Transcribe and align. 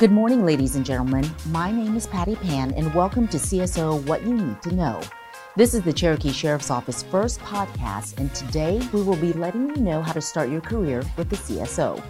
Good 0.00 0.12
morning, 0.12 0.46
ladies 0.46 0.76
and 0.76 0.86
gentlemen. 0.86 1.30
My 1.48 1.70
name 1.70 1.94
is 1.94 2.06
Patty 2.06 2.34
Pan, 2.34 2.72
and 2.72 2.94
welcome 2.94 3.28
to 3.28 3.36
CSO 3.36 4.02
What 4.06 4.22
You 4.22 4.32
Need 4.32 4.62
to 4.62 4.74
Know. 4.74 4.98
This 5.56 5.74
is 5.74 5.82
the 5.82 5.92
Cherokee 5.92 6.32
Sheriff's 6.32 6.70
Office 6.70 7.02
first 7.02 7.38
podcast, 7.40 8.16
and 8.16 8.34
today 8.34 8.80
we 8.94 9.02
will 9.02 9.16
be 9.16 9.34
letting 9.34 9.68
you 9.68 9.76
know 9.76 10.00
how 10.00 10.14
to 10.14 10.20
start 10.22 10.48
your 10.48 10.62
career 10.62 11.04
with 11.18 11.28
the 11.28 11.36
CSO. 11.36 12.02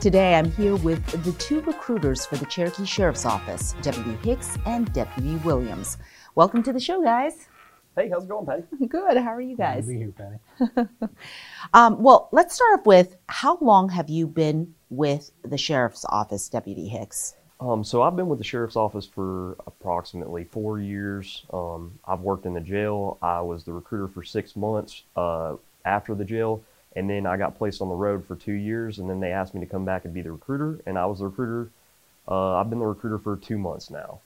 Today 0.00 0.34
I'm 0.34 0.50
here 0.50 0.74
with 0.74 1.06
the 1.22 1.30
two 1.34 1.60
recruiters 1.60 2.26
for 2.26 2.34
the 2.38 2.46
Cherokee 2.46 2.84
Sheriff's 2.84 3.24
Office, 3.24 3.76
Deputy 3.82 4.18
Hicks 4.28 4.58
and 4.66 4.92
Deputy 4.92 5.36
Williams. 5.44 5.98
Welcome 6.34 6.64
to 6.64 6.72
the 6.72 6.80
show, 6.80 7.04
guys. 7.04 7.46
Hey, 7.94 8.08
how's 8.08 8.24
it 8.24 8.28
going, 8.28 8.46
Patty? 8.46 8.64
Good. 8.86 9.18
How 9.18 9.34
are 9.34 9.40
you 9.40 9.56
guys? 9.56 9.84
Good 9.86 9.92
to 9.92 9.98
Be 9.98 10.64
here, 10.64 10.78
Patty. 10.78 10.88
Um, 11.74 12.02
well, 12.02 12.28
let's 12.32 12.54
start 12.54 12.80
off 12.80 12.86
with 12.86 13.16
how 13.28 13.56
long 13.60 13.88
have 13.90 14.10
you 14.10 14.26
been 14.26 14.74
with 14.90 15.30
the 15.42 15.56
Sheriff's 15.56 16.04
Office, 16.08 16.48
Deputy 16.48 16.86
Hicks? 16.88 17.34
Um, 17.60 17.82
so 17.84 18.02
I've 18.02 18.16
been 18.16 18.28
with 18.28 18.38
the 18.38 18.44
sheriff's 18.44 18.76
office 18.76 19.06
for 19.06 19.56
approximately 19.66 20.44
four 20.44 20.80
years. 20.80 21.44
Um, 21.52 21.98
I've 22.04 22.20
worked 22.20 22.44
in 22.44 22.52
the 22.54 22.60
jail. 22.60 23.16
I 23.22 23.40
was 23.40 23.64
the 23.64 23.72
recruiter 23.72 24.08
for 24.08 24.22
six 24.24 24.56
months 24.56 25.04
uh, 25.16 25.54
after 25.84 26.14
the 26.14 26.24
jail, 26.24 26.62
and 26.96 27.08
then 27.08 27.24
I 27.24 27.36
got 27.36 27.56
placed 27.56 27.80
on 27.80 27.88
the 27.88 27.94
road 27.94 28.26
for 28.26 28.34
two 28.34 28.52
years. 28.52 28.98
And 28.98 29.08
then 29.08 29.20
they 29.20 29.30
asked 29.30 29.54
me 29.54 29.60
to 29.60 29.66
come 29.66 29.84
back 29.84 30.04
and 30.04 30.12
be 30.12 30.20
the 30.22 30.32
recruiter, 30.32 30.80
and 30.84 30.98
I 30.98 31.06
was 31.06 31.20
the 31.20 31.26
recruiter. 31.26 31.70
Uh, 32.26 32.56
I've 32.56 32.68
been 32.68 32.80
the 32.80 32.86
recruiter 32.86 33.18
for 33.18 33.36
two 33.36 33.58
months 33.58 33.90
now. 33.90 34.18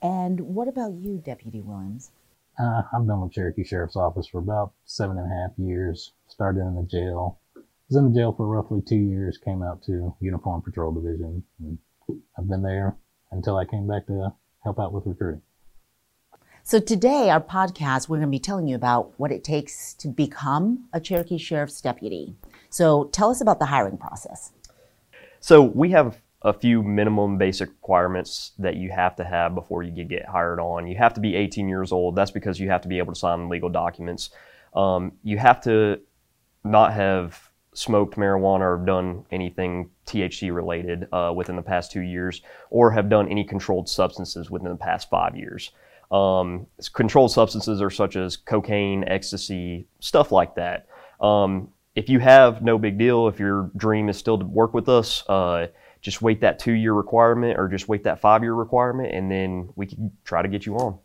And 0.00 0.54
what 0.54 0.68
about 0.68 0.92
you, 0.92 1.20
Deputy 1.22 1.60
Williams? 1.60 2.10
Uh, 2.60 2.82
I've 2.92 3.06
been 3.06 3.20
with 3.20 3.32
Cherokee 3.32 3.62
Sheriff's 3.62 3.94
Office 3.94 4.26
for 4.26 4.38
about 4.38 4.72
seven 4.84 5.16
and 5.16 5.30
a 5.30 5.34
half 5.34 5.52
years. 5.58 6.12
Started 6.26 6.60
in 6.60 6.74
the 6.74 6.82
jail. 6.82 7.38
Was 7.88 7.96
in 7.96 8.12
the 8.12 8.18
jail 8.18 8.34
for 8.36 8.46
roughly 8.46 8.82
two 8.86 8.96
years. 8.96 9.38
Came 9.38 9.62
out 9.62 9.82
to 9.84 10.14
Uniform 10.20 10.62
Patrol 10.62 10.92
Division. 10.92 11.44
And 11.60 11.78
I've 12.36 12.48
been 12.48 12.62
there 12.62 12.96
until 13.30 13.56
I 13.56 13.64
came 13.64 13.86
back 13.86 14.06
to 14.06 14.32
help 14.64 14.80
out 14.80 14.92
with 14.92 15.06
recruiting. 15.06 15.42
So 16.64 16.80
today, 16.80 17.30
our 17.30 17.40
podcast, 17.40 18.08
we're 18.08 18.18
going 18.18 18.28
to 18.28 18.30
be 18.30 18.40
telling 18.40 18.66
you 18.66 18.74
about 18.74 19.18
what 19.18 19.30
it 19.30 19.44
takes 19.44 19.94
to 19.94 20.08
become 20.08 20.88
a 20.92 21.00
Cherokee 21.00 21.38
Sheriff's 21.38 21.80
Deputy. 21.80 22.34
So 22.70 23.04
tell 23.04 23.30
us 23.30 23.40
about 23.40 23.58
the 23.60 23.66
hiring 23.66 23.96
process. 23.96 24.52
So 25.40 25.62
we 25.62 25.90
have 25.92 26.20
a 26.42 26.52
few 26.52 26.82
minimum 26.82 27.36
basic 27.36 27.68
requirements 27.68 28.52
that 28.58 28.76
you 28.76 28.90
have 28.90 29.16
to 29.16 29.24
have 29.24 29.54
before 29.54 29.82
you 29.82 30.04
get 30.04 30.24
hired 30.26 30.60
on. 30.60 30.86
You 30.86 30.96
have 30.96 31.14
to 31.14 31.20
be 31.20 31.34
18 31.34 31.68
years 31.68 31.90
old. 31.90 32.14
That's 32.14 32.30
because 32.30 32.60
you 32.60 32.70
have 32.70 32.82
to 32.82 32.88
be 32.88 32.98
able 32.98 33.12
to 33.12 33.18
sign 33.18 33.48
legal 33.48 33.68
documents. 33.68 34.30
Um, 34.74 35.12
you 35.24 35.38
have 35.38 35.60
to 35.62 36.00
not 36.64 36.92
have 36.92 37.50
smoked 37.72 38.16
marijuana 38.16 38.60
or 38.60 38.84
done 38.84 39.24
anything 39.30 39.90
THC 40.06 40.54
related 40.54 41.08
uh, 41.12 41.32
within 41.34 41.56
the 41.56 41.62
past 41.62 41.90
two 41.90 42.00
years, 42.00 42.42
or 42.70 42.90
have 42.90 43.08
done 43.08 43.28
any 43.28 43.44
controlled 43.44 43.88
substances 43.88 44.50
within 44.50 44.70
the 44.70 44.76
past 44.76 45.10
five 45.10 45.36
years. 45.36 45.72
Um, 46.10 46.66
controlled 46.92 47.32
substances 47.32 47.82
are 47.82 47.90
such 47.90 48.16
as 48.16 48.36
cocaine, 48.36 49.04
ecstasy, 49.04 49.86
stuff 50.00 50.32
like 50.32 50.54
that. 50.54 50.86
Um, 51.20 51.68
if 51.94 52.08
you 52.08 52.20
have, 52.20 52.62
no 52.62 52.78
big 52.78 52.96
deal. 52.96 53.28
If 53.28 53.38
your 53.40 53.70
dream 53.76 54.08
is 54.08 54.16
still 54.16 54.38
to 54.38 54.44
work 54.44 54.72
with 54.72 54.88
us, 54.88 55.28
uh, 55.28 55.66
just 56.00 56.22
wait 56.22 56.40
that 56.40 56.58
two 56.58 56.72
year 56.72 56.92
requirement 56.92 57.58
or 57.58 57.68
just 57.68 57.88
wait 57.88 58.04
that 58.04 58.20
five 58.20 58.42
year 58.42 58.54
requirement, 58.54 59.12
and 59.12 59.30
then 59.30 59.70
we 59.76 59.86
can 59.86 60.12
try 60.24 60.42
to 60.42 60.48
get 60.48 60.66
you 60.66 60.76
on. 60.76 60.98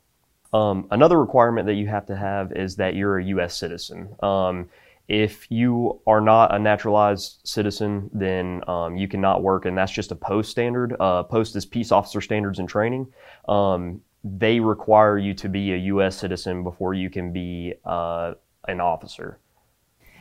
Um, 0.53 0.87
another 0.91 1.19
requirement 1.19 1.65
that 1.67 1.73
you 1.73 1.87
have 1.87 2.05
to 2.07 2.15
have 2.15 2.51
is 2.51 2.75
that 2.75 2.95
you're 2.95 3.17
a 3.17 3.25
U.S. 3.25 3.57
citizen. 3.57 4.15
Um, 4.21 4.69
if 5.07 5.51
you 5.51 5.99
are 6.07 6.21
not 6.21 6.55
a 6.55 6.59
naturalized 6.59 7.41
citizen, 7.43 8.09
then 8.13 8.61
um, 8.69 8.95
you 8.95 9.07
cannot 9.07 9.43
work, 9.43 9.65
and 9.65 9.77
that's 9.77 9.91
just 9.91 10.11
a 10.11 10.15
post 10.15 10.51
standard. 10.51 10.95
Uh, 10.99 11.23
post 11.23 11.55
is 11.55 11.65
peace 11.65 11.91
officer 11.91 12.21
standards 12.21 12.59
and 12.59 12.69
training. 12.69 13.11
Um, 13.49 14.01
they 14.23 14.59
require 14.59 15.17
you 15.17 15.33
to 15.33 15.49
be 15.49 15.73
a 15.73 15.77
U.S. 15.77 16.15
citizen 16.15 16.63
before 16.63 16.93
you 16.93 17.09
can 17.09 17.33
be 17.33 17.73
uh, 17.83 18.35
an 18.67 18.79
officer. 18.79 19.39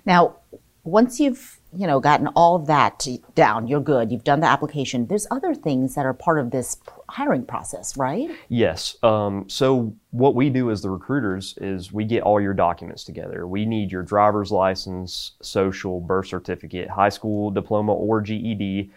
Now, 0.04 0.37
once 0.83 1.21
you've 1.21 1.60
you 1.75 1.87
know 1.87 2.00
gotten 2.00 2.27
all 2.28 2.59
that 2.59 3.06
down, 3.34 3.66
you're 3.66 3.81
good. 3.81 4.12
You've 4.12 4.25
done 4.25 4.41
the 4.41 4.47
application. 4.47 5.06
There's 5.06 5.27
other 5.31 5.55
things 5.55 5.94
that 5.94 6.05
are 6.05 6.15
part 6.15 6.38
of 6.38 6.50
this 6.50 6.78
hiring 7.09 7.44
process, 7.44 7.97
right? 7.97 8.31
Yes. 8.49 8.97
Um, 9.03 9.49
so 9.49 9.94
what 10.10 10.34
we 10.34 10.50
do 10.50 10.71
as 10.71 10.83
the 10.83 10.91
recruiters 10.91 11.56
is 11.60 11.93
we 11.93 12.05
get 12.05 12.22
all 12.22 12.41
your 12.41 12.55
documents 12.55 13.05
together. 13.05 13.47
We 13.47 13.65
need 13.65 13.91
your 13.91 14.03
driver's 14.03 14.53
license, 14.53 15.33
social, 15.41 16.00
birth 16.00 16.27
certificate, 16.27 16.91
high 16.91 17.09
school 17.09 17.50
diploma 17.50 17.93
or 17.93 18.21
GED. 18.21 18.91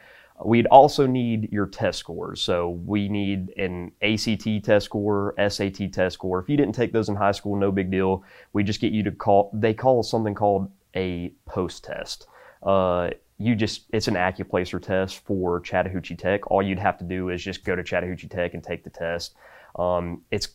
We'd 0.43 0.67
also 0.67 1.07
need 1.07 1.51
your 1.53 1.65
test 1.65 1.99
scores. 1.99 2.41
So 2.41 2.81
we 2.85 3.07
need 3.07 3.51
an 3.57 3.93
ACT 4.01 4.65
test 4.65 4.85
score, 4.85 5.33
SAT 5.37 5.93
test 5.93 6.15
score. 6.15 6.39
If 6.39 6.49
you 6.49 6.57
didn't 6.57 6.75
take 6.75 6.91
those 6.91 7.07
in 7.07 7.15
high 7.15 7.31
school, 7.31 7.55
no 7.55 7.71
big 7.71 7.89
deal. 7.89 8.23
We 8.51 8.63
just 8.63 8.81
get 8.81 8.91
you 8.91 9.01
to 9.03 9.11
call. 9.11 9.49
They 9.53 9.73
call 9.73 10.03
something 10.03 10.35
called 10.35 10.69
a 10.93 11.31
post 11.45 11.85
test. 11.85 12.27
Uh, 12.63 13.09
you 13.37 13.55
just 13.55 13.85
it's 13.91 14.07
an 14.07 14.15
Accuplacer 14.15 14.81
test 14.81 15.25
for 15.25 15.59
Chattahoochee 15.59 16.15
Tech. 16.15 16.49
All 16.49 16.61
you'd 16.61 16.79
have 16.79 16.97
to 16.99 17.03
do 17.03 17.29
is 17.29 17.43
just 17.43 17.65
go 17.65 17.75
to 17.75 17.83
Chattahoochee 17.83 18.27
Tech 18.27 18.53
and 18.53 18.63
take 18.63 18.83
the 18.83 18.89
test. 18.89 19.35
Um, 19.77 20.21
it's 20.31 20.47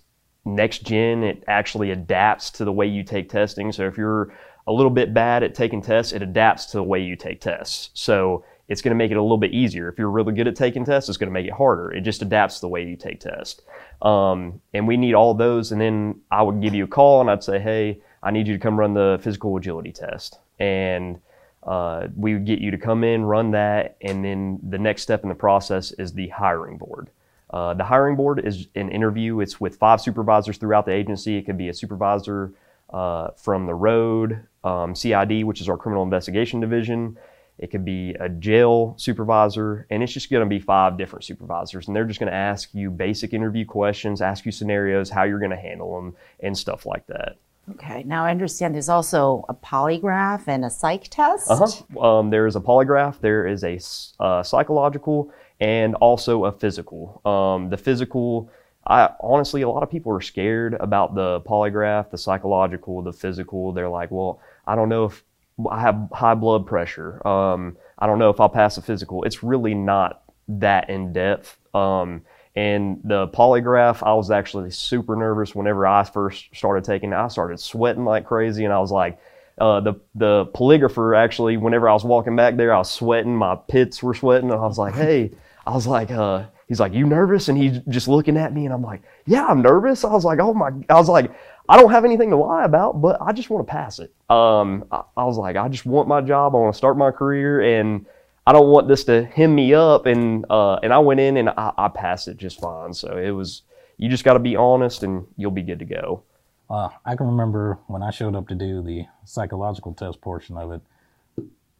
next 0.44 0.84
gen. 0.84 1.22
It 1.22 1.44
actually 1.46 1.90
adapts 1.90 2.50
to 2.52 2.64
the 2.64 2.72
way 2.72 2.86
you 2.86 3.02
take 3.02 3.28
testing. 3.28 3.72
So 3.72 3.86
if 3.86 3.98
you're 3.98 4.32
a 4.66 4.72
little 4.72 4.90
bit 4.90 5.12
bad 5.12 5.42
at 5.42 5.54
taking 5.54 5.82
tests, 5.82 6.12
it 6.12 6.22
adapts 6.22 6.66
to 6.66 6.78
the 6.78 6.82
way 6.82 7.00
you 7.00 7.16
take 7.16 7.40
tests. 7.40 7.90
So 7.94 8.44
it's 8.68 8.82
going 8.82 8.92
to 8.92 8.96
make 8.96 9.10
it 9.10 9.16
a 9.16 9.22
little 9.22 9.36
bit 9.36 9.52
easier. 9.52 9.88
If 9.88 9.98
you're 9.98 10.10
really 10.10 10.32
good 10.32 10.46
at 10.46 10.54
taking 10.54 10.84
tests, 10.84 11.08
it's 11.08 11.18
going 11.18 11.28
to 11.28 11.32
make 11.32 11.46
it 11.46 11.52
harder. 11.52 11.90
It 11.90 12.02
just 12.02 12.22
adapts 12.22 12.56
to 12.56 12.60
the 12.62 12.68
way 12.68 12.84
you 12.84 12.96
take 12.96 13.20
tests. 13.20 13.60
Um, 14.00 14.60
and 14.72 14.86
we 14.86 14.96
need 14.96 15.14
all 15.14 15.34
those. 15.34 15.72
And 15.72 15.80
then 15.80 16.20
I 16.30 16.42
would 16.42 16.62
give 16.62 16.74
you 16.74 16.84
a 16.84 16.88
call 16.88 17.20
and 17.20 17.28
I'd 17.28 17.42
say, 17.42 17.58
hey, 17.58 18.00
I 18.22 18.30
need 18.30 18.46
you 18.46 18.54
to 18.54 18.60
come 18.60 18.78
run 18.78 18.94
the 18.94 19.18
physical 19.22 19.56
agility 19.56 19.92
test. 19.92 20.38
And 20.60 21.20
uh, 21.62 22.08
we 22.16 22.34
would 22.34 22.46
get 22.46 22.58
you 22.58 22.70
to 22.70 22.78
come 22.78 23.04
in, 23.04 23.24
run 23.24 23.50
that, 23.50 23.96
and 24.00 24.24
then 24.24 24.58
the 24.68 24.78
next 24.78 25.02
step 25.02 25.22
in 25.22 25.28
the 25.28 25.34
process 25.34 25.92
is 25.92 26.12
the 26.12 26.28
hiring 26.28 26.78
board. 26.78 27.10
Uh, 27.50 27.74
the 27.74 27.84
hiring 27.84 28.16
board 28.16 28.44
is 28.44 28.68
an 28.74 28.90
interview. 28.90 29.40
It's 29.40 29.60
with 29.60 29.76
five 29.76 30.00
supervisors 30.00 30.56
throughout 30.56 30.86
the 30.86 30.92
agency. 30.92 31.36
It 31.36 31.42
could 31.42 31.58
be 31.58 31.68
a 31.68 31.74
supervisor 31.74 32.52
uh, 32.90 33.30
from 33.36 33.66
the 33.66 33.74
road, 33.74 34.46
um, 34.64 34.94
CID, 34.94 35.44
which 35.44 35.60
is 35.60 35.68
our 35.68 35.76
criminal 35.76 36.02
investigation 36.02 36.60
division. 36.60 37.18
It 37.58 37.70
could 37.70 37.84
be 37.84 38.14
a 38.18 38.28
jail 38.28 38.94
supervisor, 38.96 39.86
and 39.90 40.02
it's 40.02 40.12
just 40.12 40.30
going 40.30 40.42
to 40.42 40.48
be 40.48 40.60
five 40.60 40.96
different 40.96 41.24
supervisors. 41.24 41.86
And 41.86 41.94
they're 41.94 42.06
just 42.06 42.18
going 42.18 42.30
to 42.30 42.36
ask 42.36 42.70
you 42.72 42.90
basic 42.90 43.34
interview 43.34 43.66
questions, 43.66 44.22
ask 44.22 44.46
you 44.46 44.52
scenarios, 44.52 45.10
how 45.10 45.24
you're 45.24 45.38
going 45.38 45.50
to 45.50 45.56
handle 45.58 45.94
them, 45.94 46.16
and 46.40 46.56
stuff 46.56 46.86
like 46.86 47.06
that. 47.08 47.36
Okay. 47.72 48.02
Now 48.04 48.24
I 48.24 48.30
understand 48.30 48.74
there's 48.74 48.88
also 48.88 49.44
a 49.48 49.54
polygraph 49.54 50.48
and 50.48 50.64
a 50.64 50.70
psych 50.70 51.08
test. 51.08 51.50
Uh-huh. 51.50 52.00
Um, 52.00 52.30
there 52.30 52.46
is 52.46 52.56
a 52.56 52.60
polygraph, 52.60 53.20
there 53.20 53.46
is 53.46 53.64
a 53.64 53.78
uh, 54.22 54.42
psychological, 54.42 55.32
and 55.60 55.94
also 55.96 56.46
a 56.46 56.52
physical. 56.52 57.20
Um, 57.24 57.70
the 57.70 57.76
physical, 57.76 58.50
I 58.86 59.10
honestly, 59.20 59.62
a 59.62 59.68
lot 59.68 59.82
of 59.82 59.90
people 59.90 60.12
are 60.12 60.20
scared 60.20 60.74
about 60.80 61.14
the 61.14 61.40
polygraph, 61.42 62.10
the 62.10 62.18
psychological, 62.18 63.02
the 63.02 63.12
physical. 63.12 63.72
They're 63.72 63.88
like, 63.88 64.10
well, 64.10 64.40
I 64.66 64.74
don't 64.74 64.88
know 64.88 65.04
if 65.04 65.22
I 65.70 65.80
have 65.80 66.08
high 66.12 66.34
blood 66.34 66.66
pressure. 66.66 67.26
Um, 67.26 67.76
I 67.98 68.06
don't 68.06 68.18
know 68.18 68.30
if 68.30 68.40
I'll 68.40 68.48
pass 68.48 68.78
a 68.78 68.82
physical. 68.82 69.24
It's 69.24 69.42
really 69.42 69.74
not 69.74 70.22
that 70.48 70.88
in 70.88 71.12
depth. 71.12 71.58
Um, 71.74 72.22
and 72.56 73.00
the 73.04 73.28
polygraph, 73.28 74.02
I 74.02 74.14
was 74.14 74.30
actually 74.30 74.70
super 74.70 75.14
nervous 75.14 75.54
whenever 75.54 75.86
I 75.86 76.04
first 76.04 76.46
started 76.54 76.84
taking 76.84 77.12
it. 77.12 77.16
I 77.16 77.28
started 77.28 77.60
sweating 77.60 78.04
like 78.04 78.24
crazy, 78.26 78.64
and 78.64 78.74
I 78.74 78.80
was 78.80 78.90
like, 78.90 79.18
uh, 79.58 79.80
the 79.80 79.94
the 80.14 80.46
polygrapher 80.46 81.16
actually, 81.16 81.56
whenever 81.56 81.88
I 81.88 81.92
was 81.92 82.04
walking 82.04 82.34
back 82.34 82.56
there, 82.56 82.74
I 82.74 82.78
was 82.78 82.90
sweating. 82.90 83.36
My 83.36 83.54
pits 83.54 84.02
were 84.02 84.14
sweating, 84.14 84.50
and 84.50 84.58
I 84.58 84.66
was 84.66 84.78
like, 84.78 84.94
hey, 84.94 85.30
I 85.66 85.74
was 85.74 85.86
like, 85.86 86.10
uh, 86.10 86.44
he's 86.66 86.80
like, 86.80 86.92
you 86.92 87.06
nervous? 87.06 87.48
And 87.48 87.56
he's 87.56 87.78
just 87.88 88.08
looking 88.08 88.36
at 88.36 88.52
me, 88.52 88.64
and 88.64 88.74
I'm 88.74 88.82
like, 88.82 89.02
yeah, 89.26 89.46
I'm 89.46 89.62
nervous. 89.62 90.04
I 90.04 90.12
was 90.12 90.24
like, 90.24 90.40
oh 90.40 90.54
my, 90.54 90.70
I 90.88 90.94
was 90.94 91.08
like, 91.08 91.30
I 91.68 91.76
don't 91.76 91.90
have 91.92 92.04
anything 92.04 92.30
to 92.30 92.36
lie 92.36 92.64
about, 92.64 93.00
but 93.00 93.20
I 93.20 93.32
just 93.32 93.48
want 93.48 93.64
to 93.64 93.70
pass 93.70 94.00
it. 94.00 94.12
Um, 94.28 94.86
I, 94.90 95.02
I 95.16 95.24
was 95.24 95.36
like, 95.36 95.56
I 95.56 95.68
just 95.68 95.86
want 95.86 96.08
my 96.08 96.20
job. 96.20 96.54
I 96.54 96.58
want 96.58 96.74
to 96.74 96.78
start 96.78 96.96
my 96.96 97.12
career, 97.12 97.60
and 97.60 98.06
I 98.46 98.52
don't 98.52 98.68
want 98.68 98.88
this 98.88 99.04
to 99.04 99.24
hem 99.24 99.54
me 99.54 99.74
up. 99.74 100.06
And 100.06 100.44
uh, 100.50 100.76
and 100.82 100.92
I 100.92 100.98
went 100.98 101.20
in 101.20 101.36
and 101.36 101.50
I, 101.50 101.72
I 101.76 101.88
passed 101.88 102.28
it 102.28 102.36
just 102.36 102.60
fine. 102.60 102.94
So 102.94 103.16
it 103.16 103.30
was 103.30 103.62
you 103.96 104.08
just 104.08 104.24
got 104.24 104.34
to 104.34 104.38
be 104.38 104.56
honest 104.56 105.02
and 105.02 105.26
you'll 105.36 105.50
be 105.50 105.62
good 105.62 105.78
to 105.78 105.84
go. 105.84 106.22
Uh, 106.70 106.88
I 107.04 107.16
can 107.16 107.26
remember 107.26 107.78
when 107.88 108.02
I 108.02 108.10
showed 108.10 108.36
up 108.36 108.48
to 108.48 108.54
do 108.54 108.80
the 108.80 109.06
psychological 109.24 109.92
test 109.92 110.20
portion 110.20 110.56
of 110.56 110.72
it. 110.72 110.80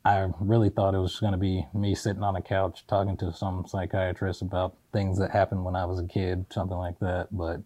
I 0.04 0.28
really 0.40 0.70
thought 0.70 0.94
it 0.94 0.98
was 0.98 1.20
going 1.20 1.32
to 1.32 1.38
be 1.38 1.66
me 1.74 1.94
sitting 1.94 2.22
on 2.22 2.34
a 2.34 2.42
couch 2.42 2.84
talking 2.88 3.16
to 3.18 3.32
some 3.32 3.66
psychiatrist 3.66 4.42
about 4.42 4.74
things 4.92 5.18
that 5.18 5.30
happened 5.30 5.64
when 5.64 5.76
I 5.76 5.84
was 5.84 6.00
a 6.00 6.06
kid, 6.06 6.46
something 6.50 6.76
like 6.76 6.98
that. 7.00 7.28
But 7.30 7.60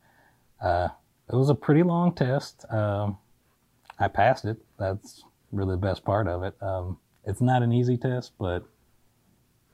uh, 0.60 0.88
it 1.32 1.36
was 1.36 1.48
a 1.48 1.54
pretty 1.54 1.82
long 1.82 2.12
test. 2.12 2.64
Um, 2.70 3.18
I 3.98 4.08
passed 4.08 4.44
it. 4.44 4.58
That's 4.78 5.22
really 5.52 5.74
the 5.74 5.78
best 5.78 6.04
part 6.04 6.26
of 6.26 6.42
it. 6.42 6.54
Um, 6.60 6.98
it's 7.24 7.40
not 7.40 7.62
an 7.62 7.72
easy 7.72 7.96
test, 7.96 8.32
but 8.38 8.64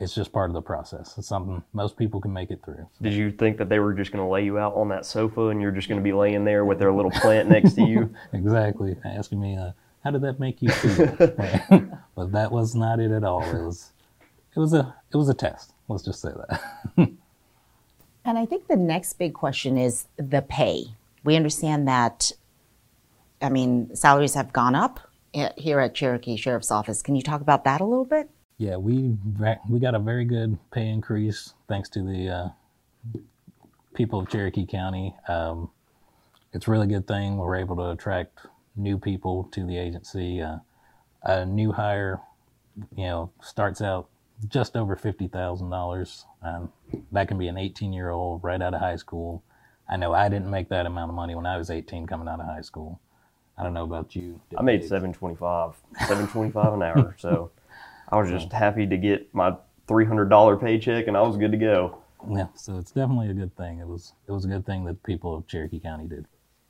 it's 0.00 0.14
just 0.14 0.32
part 0.32 0.49
of 0.49 0.55
the 0.55 0.62
process. 0.62 1.14
It's 1.19 1.29
something 1.29 1.62
most 1.75 1.97
people 1.97 2.20
can 2.20 2.32
make 2.32 2.50
it 2.50 2.62
through. 2.64 2.88
Did 3.02 3.12
you 3.12 3.31
think 3.31 3.58
that 3.58 3.69
they 3.69 3.79
were 3.79 3.93
just 3.93 4.11
going 4.11 4.25
to 4.25 4.31
lay 4.31 4.43
you 4.43 4.58
out 4.58 4.75
on 4.75 4.88
that 4.88 5.05
sofa 5.05 5.49
and 5.49 5.61
you're 5.61 5.70
just 5.70 5.88
going 5.88 6.00
to 6.00 6.02
be 6.02 6.14
laying 6.14 6.44
there 6.44 6.64
with 6.64 6.79
their 6.79 6.91
little 6.91 7.11
plant 7.11 7.50
next 7.50 7.75
to 7.75 7.82
you? 7.82 8.12
exactly. 8.32 8.97
Asking 9.05 9.41
me, 9.41 9.58
uh, 9.58 9.73
how 10.02 10.11
did 10.11 10.23
that 10.23 10.41
make 10.41 10.62
you 10.62 10.70
feel? 10.70 11.06
but 12.17 12.32
that 12.32 12.50
was 12.50 12.75
not 12.75 12.99
it 12.99 13.11
at 13.11 13.25
all. 13.25 13.43
It 13.43 13.62
was, 13.62 13.93
it 14.56 14.58
was 14.58 14.73
a, 14.73 14.94
it 15.12 15.17
was 15.19 15.29
a 15.29 15.35
test. 15.35 15.75
Let's 15.88 16.02
just 16.02 16.23
say 16.23 16.31
that. 16.31 16.62
and 18.25 18.38
I 18.38 18.47
think 18.47 18.69
the 18.69 18.76
next 18.76 19.19
big 19.19 19.35
question 19.35 19.76
is 19.76 20.06
the 20.17 20.41
pay. 20.41 20.94
We 21.25 21.37
understand 21.37 21.87
that. 21.88 22.32
I 23.43 23.50
mean, 23.50 23.94
salaries 23.94 24.35
have 24.35 24.52
gone 24.52 24.75
up 24.75 25.00
here 25.56 25.81
at 25.81 25.94
Cherokee 25.94 26.37
Sheriff's 26.37 26.70
Office. 26.70 27.02
Can 27.02 27.17
you 27.17 27.23
talk 27.23 27.41
about 27.41 27.64
that 27.64 27.81
a 27.81 27.85
little 27.85 28.05
bit? 28.05 28.31
Yeah, 28.61 28.77
we 28.77 29.17
we 29.71 29.81
got 29.81 29.95
a 29.95 29.99
very 29.99 30.27
good 30.27 30.59
pay 30.71 30.87
increase 30.87 31.55
thanks 31.67 31.89
to 31.89 32.03
the 32.03 32.29
uh, 32.29 32.49
people 33.95 34.21
of 34.21 34.29
Cherokee 34.29 34.67
County. 34.67 35.17
Um, 35.29 35.71
it's 36.53 36.69
a 36.69 36.71
really 36.71 36.87
good 36.87 37.09
thing. 37.09 37.39
We're 37.39 37.57
able 37.57 37.77
to 37.77 37.93
attract 37.93 38.41
new 38.77 38.99
people 38.99 39.45
to 39.53 39.65
the 39.65 39.79
agency. 39.79 40.43
Uh, 40.43 40.59
a 41.23 41.47
new 41.47 41.73
hire, 41.73 42.21
you 42.95 43.07
know, 43.07 43.31
starts 43.41 43.81
out 43.81 44.11
just 44.47 44.77
over 44.77 44.95
fifty 44.95 45.27
thousand 45.27 45.71
dollars. 45.71 46.27
Um, 46.43 46.71
that 47.12 47.29
can 47.29 47.39
be 47.39 47.49
an 47.49 47.57
eighteen-year-old 47.57 48.45
right 48.45 48.61
out 48.61 48.75
of 48.75 48.81
high 48.81 48.97
school. 48.97 49.43
I 49.89 49.97
know 49.97 50.12
I 50.12 50.29
didn't 50.29 50.51
make 50.51 50.69
that 50.69 50.85
amount 50.85 51.09
of 51.09 51.15
money 51.15 51.35
when 51.35 51.47
I 51.47 51.57
was 51.57 51.71
eighteen 51.71 52.07
coming 52.07 52.29
out 52.29 52.41
of 52.41 52.47
high 52.47 52.61
school. 52.61 53.01
I 53.57 53.62
don't 53.62 53.73
know 53.73 53.85
about 53.85 54.15
you. 54.15 54.39
I 54.55 54.61
made 54.61 54.85
seven 54.85 55.15
twenty-five, 55.15 55.77
seven 56.07 56.29
twenty-five 56.29 56.75
an 56.75 56.83
hour. 56.83 57.17
So 57.19 57.53
I 58.11 58.17
was 58.17 58.31
just 58.31 58.53
happy 58.53 58.87
to 58.87 58.97
get 58.97 59.35
my 59.35 59.55
three 59.87 60.05
hundred 60.05 60.29
dollar 60.29 60.57
paycheck, 60.57 61.07
and 61.07 61.17
I 61.17 61.23
was 61.23 61.37
good 61.37 61.53
to 61.53 61.59
go. 61.59 61.99
Yeah, 62.29 62.49
so 62.55 62.77
it's 62.77 62.91
definitely 62.91 63.31
a 63.31 63.35
good 63.35 63.57
thing. 63.57 63.79
It 63.79 63.87
was 63.87 64.12
it 64.29 64.33
was 64.33 64.45
a 64.45 64.49
good 64.49 64.67
thing 64.67 64.85
that 64.85 65.03
people 65.03 65.37
of 65.37 65.47
Cherokee 65.47 65.81
County 65.81 66.07
did. 66.07 66.27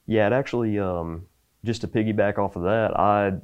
Yeah, 0.07 0.27
it 0.27 0.33
actually 0.33 0.79
um, 0.79 1.27
just 1.65 1.81
to 1.83 1.89
piggyback 1.89 2.39
off 2.39 2.57
of 2.57 2.63
that, 2.63 2.99
I 2.99 3.35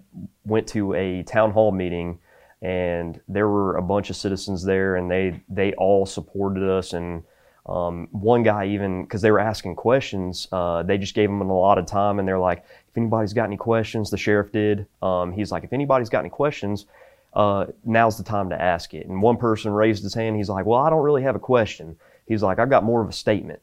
went 0.45 0.67
to 0.69 0.95
a 0.95 1.23
town 1.25 1.51
hall 1.51 1.73
meeting, 1.73 2.19
and 2.63 3.21
there 3.29 3.49
were 3.49 3.77
a 3.77 3.83
bunch 3.83 4.11
of 4.11 4.17
citizens 4.17 4.65
there, 4.65 4.97
and 4.97 5.11
they 5.11 5.43
they 5.49 5.73
all 5.75 6.07
supported 6.07 6.69
us 6.69 6.93
and 6.93 7.23
um, 7.67 8.07
one 8.13 8.45
guy 8.45 8.67
even 8.67 9.03
because 9.03 9.23
they 9.23 9.31
were 9.31 9.41
asking 9.41 9.75
questions, 9.75 10.47
uh, 10.53 10.85
they 10.85 10.99
just 10.99 11.15
gave 11.15 11.29
him 11.29 11.41
a 11.41 11.59
lot 11.59 11.79
of 11.79 11.87
time, 11.87 12.19
and 12.19 12.29
they're 12.29 12.39
like, 12.39 12.59
"If 12.89 12.97
anybody's 12.97 13.33
got 13.33 13.45
any 13.45 13.57
questions," 13.57 14.11
the 14.11 14.17
sheriff 14.17 14.53
did. 14.53 14.87
Um, 15.03 15.33
he's 15.33 15.51
like, 15.51 15.65
"If 15.65 15.73
anybody's 15.73 16.09
got 16.09 16.21
any 16.21 16.29
questions, 16.29 16.87
uh, 17.37 17.67
now's 17.85 18.19
the 18.19 18.25
time 18.25 18.51
to 18.51 18.61
ask 18.61 18.95
it." 18.95 19.07
And 19.07 19.23
one 19.23 19.37
person 19.37 19.71
raised 19.71 20.03
his 20.03 20.15
hand. 20.15 20.37
He's 20.37 20.49
like, 20.49 20.67
"Well, 20.67 20.81
I 20.81 20.91
don't 20.91 21.05
really 21.05 21.23
have 21.23 21.37
a 21.37 21.41
question." 21.41 21.97
He's 22.27 22.43
like, 22.43 22.59
"I've 22.59 22.71
got 22.71 22.83
more 22.83 23.03
of 23.03 23.09
a 23.09 23.13
statement." 23.13 23.61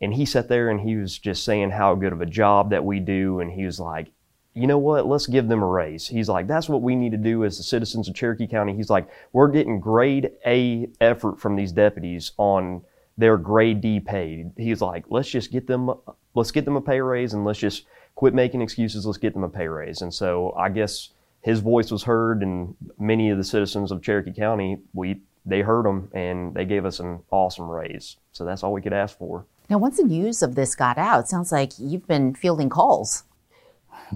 And 0.00 0.12
he 0.12 0.24
sat 0.24 0.48
there 0.48 0.68
and 0.68 0.80
he 0.80 0.96
was 0.96 1.16
just 1.16 1.44
saying 1.44 1.70
how 1.70 1.94
good 1.94 2.12
of 2.12 2.20
a 2.20 2.26
job 2.26 2.70
that 2.70 2.84
we 2.84 2.98
do, 2.98 3.38
and 3.38 3.52
he 3.52 3.64
was 3.64 3.78
like, 3.78 4.08
you 4.54 4.66
know 4.66 4.78
what? 4.78 5.06
Let's 5.06 5.26
give 5.26 5.48
them 5.48 5.62
a 5.62 5.66
raise. 5.66 6.06
He's 6.06 6.28
like, 6.28 6.46
that's 6.46 6.68
what 6.68 6.82
we 6.82 6.94
need 6.94 7.12
to 7.12 7.18
do 7.18 7.44
as 7.44 7.56
the 7.56 7.62
citizens 7.62 8.08
of 8.08 8.14
Cherokee 8.14 8.46
County. 8.46 8.74
He's 8.74 8.90
like, 8.90 9.08
we're 9.32 9.48
getting 9.48 9.80
grade 9.80 10.32
A 10.44 10.88
effort 11.00 11.40
from 11.40 11.56
these 11.56 11.72
deputies 11.72 12.32
on 12.36 12.82
their 13.16 13.38
grade 13.38 13.80
D 13.80 13.98
pay. 14.00 14.46
He's 14.56 14.82
like, 14.82 15.04
let's 15.08 15.30
just 15.30 15.52
get 15.52 15.66
them, 15.66 15.90
let's 16.34 16.50
get 16.50 16.64
them 16.64 16.76
a 16.76 16.82
pay 16.82 17.00
raise 17.00 17.32
and 17.32 17.44
let's 17.44 17.58
just 17.58 17.86
quit 18.14 18.34
making 18.34 18.60
excuses. 18.60 19.06
Let's 19.06 19.18
get 19.18 19.32
them 19.32 19.44
a 19.44 19.48
pay 19.48 19.68
raise. 19.68 20.02
And 20.02 20.12
so 20.12 20.52
I 20.52 20.68
guess 20.68 21.10
his 21.42 21.60
voice 21.60 21.90
was 21.90 22.04
heard, 22.04 22.42
and 22.42 22.74
many 22.98 23.30
of 23.30 23.36
the 23.36 23.44
citizens 23.44 23.90
of 23.92 24.02
Cherokee 24.02 24.32
County, 24.32 24.78
we 24.94 25.20
they 25.44 25.60
heard 25.60 25.84
him 25.84 26.08
and 26.12 26.54
they 26.54 26.64
gave 26.64 26.84
us 26.84 27.00
an 27.00 27.20
awesome 27.32 27.68
raise. 27.68 28.16
So 28.30 28.44
that's 28.44 28.62
all 28.62 28.72
we 28.72 28.80
could 28.80 28.92
ask 28.92 29.18
for. 29.18 29.44
Now, 29.68 29.78
once 29.78 29.96
the 29.96 30.04
news 30.04 30.42
of 30.42 30.54
this 30.54 30.74
got 30.76 30.98
out, 30.98 31.28
sounds 31.28 31.50
like 31.50 31.72
you've 31.78 32.06
been 32.06 32.34
fielding 32.34 32.68
calls. 32.68 33.24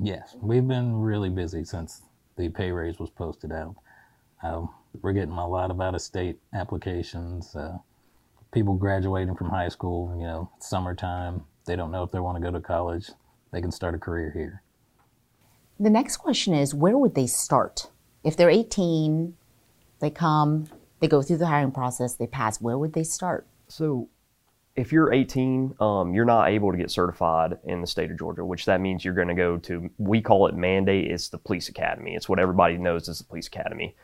Yes, 0.01 0.37
we've 0.41 0.67
been 0.67 0.95
really 0.95 1.31
busy 1.31 1.65
since 1.65 2.03
the 2.37 2.49
pay 2.49 2.71
raise 2.71 2.99
was 2.99 3.11
posted 3.11 3.51
out. 3.51 3.75
Um, 4.43 4.69
we're 5.03 5.13
getting 5.13 5.33
a 5.33 5.49
lot 5.49 5.71
of 5.71 5.81
out 5.81 5.95
of 5.95 6.03
state 6.03 6.39
applications. 6.55 7.57
Uh, 7.57 7.79
people 8.53 8.75
graduating 8.75 9.35
from 9.35 9.51
high 9.51 9.69
school, 9.69 10.15
you 10.19 10.27
know, 10.27 10.51
summertime, 10.61 11.43
they 11.67 11.77
don't 11.77 11.91
know 11.91 12.03
if 12.03 12.11
they 12.11 12.21
want 12.21 12.37
to 12.37 12.43
go 12.43 12.51
to 12.51 12.61
college, 12.61 13.11
they 13.53 13.61
can 13.61 13.73
start 13.73 13.95
a 13.95 13.99
career 13.99 14.31
here. 14.31 14.63
The 15.79 15.91
next 15.91 16.17
question 16.17 16.55
is 16.55 16.75
where 16.75 16.97
would 16.97 17.15
they 17.15 17.27
start? 17.27 17.91
If 18.25 18.37
they're 18.37 18.51
18, 18.51 19.35
they 20.01 20.11
come, 20.11 20.69
they 21.01 21.09
go 21.09 21.23
through 21.23 21.37
the 21.37 21.47
hiring 21.47 21.73
process, 21.73 22.15
they 22.15 22.27
pass, 22.27 22.61
where 22.61 22.79
would 22.79 22.95
they 22.95 23.05
start? 23.05 23.47
So, 23.69 24.09
if 24.75 24.93
you're 24.93 25.13
18, 25.13 25.77
um, 25.81 26.13
you're 26.13 26.27
not 26.27 26.49
able 26.49 26.71
to 26.71 26.77
get 26.77 26.91
certified 26.91 27.59
in 27.65 27.81
the 27.81 27.87
state 27.87 28.11
of 28.11 28.19
Georgia, 28.19 28.45
which 28.45 28.67
that 28.67 28.81
means 28.81 29.05
you're 29.05 29.15
going 29.15 29.29
to 29.29 29.35
go 29.35 29.57
to, 29.59 29.91
we 29.97 30.21
call 30.21 30.47
it 30.49 30.55
mandate, 30.55 31.11
it's 31.11 31.29
the 31.29 31.39
police 31.39 31.69
academy. 31.69 32.15
It's 32.15 32.29
what 32.29 32.39
everybody 32.39 32.77
knows 32.77 33.09
as 33.09 33.19
the 33.19 33.25
police 33.25 33.47
academy. 33.47 33.97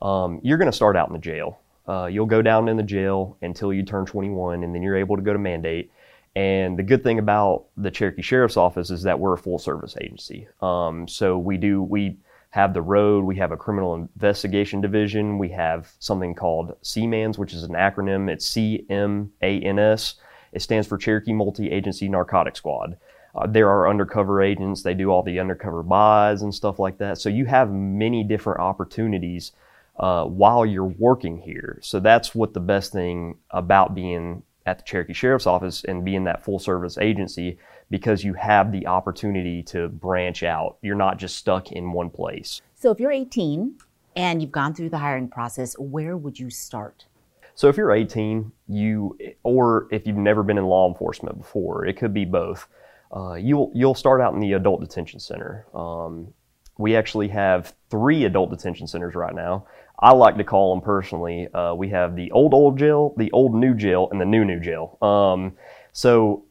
Um, 0.00 0.40
you're 0.42 0.56
going 0.56 0.70
to 0.70 0.76
start 0.76 0.96
out 0.96 1.08
in 1.08 1.12
the 1.12 1.18
jail. 1.18 1.60
Uh, 1.86 2.06
you'll 2.06 2.24
go 2.24 2.40
down 2.40 2.68
in 2.68 2.78
the 2.78 2.82
jail 2.82 3.36
until 3.42 3.72
you 3.72 3.82
turn 3.82 4.06
21, 4.06 4.64
and 4.64 4.74
then 4.74 4.82
you're 4.82 4.96
able 4.96 5.16
to 5.16 5.22
go 5.22 5.34
to 5.34 5.38
mandate. 5.38 5.90
And 6.36 6.76
the 6.76 6.82
good 6.82 7.02
thing 7.04 7.18
about 7.18 7.66
the 7.76 7.90
Cherokee 7.90 8.22
Sheriff's 8.22 8.56
Office 8.56 8.90
is 8.90 9.02
that 9.04 9.20
we're 9.20 9.34
a 9.34 9.38
full 9.38 9.58
service 9.58 9.96
agency. 10.00 10.48
Um, 10.60 11.06
so 11.06 11.38
we 11.38 11.56
do 11.56 11.82
we 11.82 12.18
have 12.50 12.74
the 12.74 12.82
road, 12.82 13.24
we 13.24 13.36
have 13.36 13.52
a 13.52 13.56
criminal 13.56 13.94
investigation 13.94 14.80
division, 14.80 15.38
we 15.38 15.48
have 15.48 15.92
something 15.98 16.34
called 16.34 16.76
CMANS, 16.82 17.38
which 17.38 17.52
is 17.52 17.64
an 17.64 17.74
acronym. 17.74 18.28
It's 18.28 18.46
C 18.46 18.84
M 18.90 19.32
A 19.42 19.60
N 19.60 19.78
S. 19.78 20.14
It 20.52 20.62
stands 20.62 20.86
for 20.86 20.96
Cherokee 20.96 21.32
Multi 21.32 21.70
Agency 21.70 22.08
Narcotic 22.08 22.56
Squad. 22.56 22.96
Uh, 23.34 23.46
there 23.48 23.68
are 23.68 23.88
undercover 23.88 24.40
agents. 24.42 24.82
They 24.82 24.94
do 24.94 25.10
all 25.10 25.22
the 25.22 25.40
undercover 25.40 25.82
buys 25.82 26.42
and 26.42 26.54
stuff 26.54 26.78
like 26.78 26.98
that. 26.98 27.18
So 27.18 27.28
you 27.28 27.46
have 27.46 27.72
many 27.72 28.22
different 28.22 28.60
opportunities 28.60 29.50
uh, 29.98 30.24
while 30.24 30.64
you're 30.64 30.84
working 30.84 31.38
here. 31.38 31.78
So 31.82 31.98
that's 31.98 32.34
what 32.34 32.54
the 32.54 32.60
best 32.60 32.92
thing 32.92 33.38
about 33.50 33.94
being 33.94 34.44
at 34.66 34.78
the 34.78 34.84
Cherokee 34.84 35.12
Sheriff's 35.12 35.46
Office 35.46 35.84
and 35.84 36.04
being 36.04 36.18
in 36.18 36.24
that 36.24 36.42
full 36.42 36.58
service 36.58 36.96
agency 36.98 37.58
because 37.90 38.24
you 38.24 38.34
have 38.34 38.72
the 38.72 38.86
opportunity 38.86 39.62
to 39.64 39.88
branch 39.88 40.42
out. 40.42 40.78
You're 40.82 40.96
not 40.96 41.18
just 41.18 41.36
stuck 41.36 41.72
in 41.72 41.92
one 41.92 42.10
place. 42.10 42.62
So 42.74 42.90
if 42.90 42.98
you're 42.98 43.12
18 43.12 43.76
and 44.16 44.40
you've 44.40 44.52
gone 44.52 44.74
through 44.74 44.90
the 44.90 44.98
hiring 44.98 45.28
process, 45.28 45.74
where 45.78 46.16
would 46.16 46.38
you 46.38 46.50
start? 46.50 47.06
So 47.54 47.68
if 47.68 47.76
you're 47.76 47.92
18, 47.92 48.50
you 48.68 49.16
or 49.42 49.86
if 49.90 50.06
you've 50.06 50.16
never 50.16 50.42
been 50.42 50.58
in 50.58 50.64
law 50.64 50.88
enforcement 50.88 51.38
before, 51.38 51.84
it 51.84 51.96
could 51.96 52.12
be 52.12 52.24
both. 52.24 52.66
Uh, 53.14 53.34
you'll 53.34 53.70
you'll 53.74 53.94
start 53.94 54.20
out 54.20 54.34
in 54.34 54.40
the 54.40 54.54
adult 54.54 54.80
detention 54.80 55.20
center. 55.20 55.66
Um, 55.72 56.34
we 56.78 56.96
actually 56.96 57.28
have 57.28 57.72
three 57.90 58.24
adult 58.24 58.50
detention 58.50 58.88
centers 58.88 59.14
right 59.14 59.34
now. 59.34 59.66
I 59.98 60.12
like 60.12 60.36
to 60.36 60.44
call 60.44 60.74
them 60.74 60.84
personally. 60.84 61.48
Uh, 61.52 61.74
we 61.74 61.88
have 61.90 62.16
the 62.16 62.30
old 62.32 62.52
old 62.52 62.78
jail, 62.78 63.14
the 63.16 63.30
old 63.32 63.54
new 63.54 63.74
jail, 63.74 64.08
and 64.10 64.20
the 64.20 64.24
new 64.24 64.44
new 64.44 64.60
jail. 64.60 64.98
Um, 65.00 65.56
so 65.92 66.44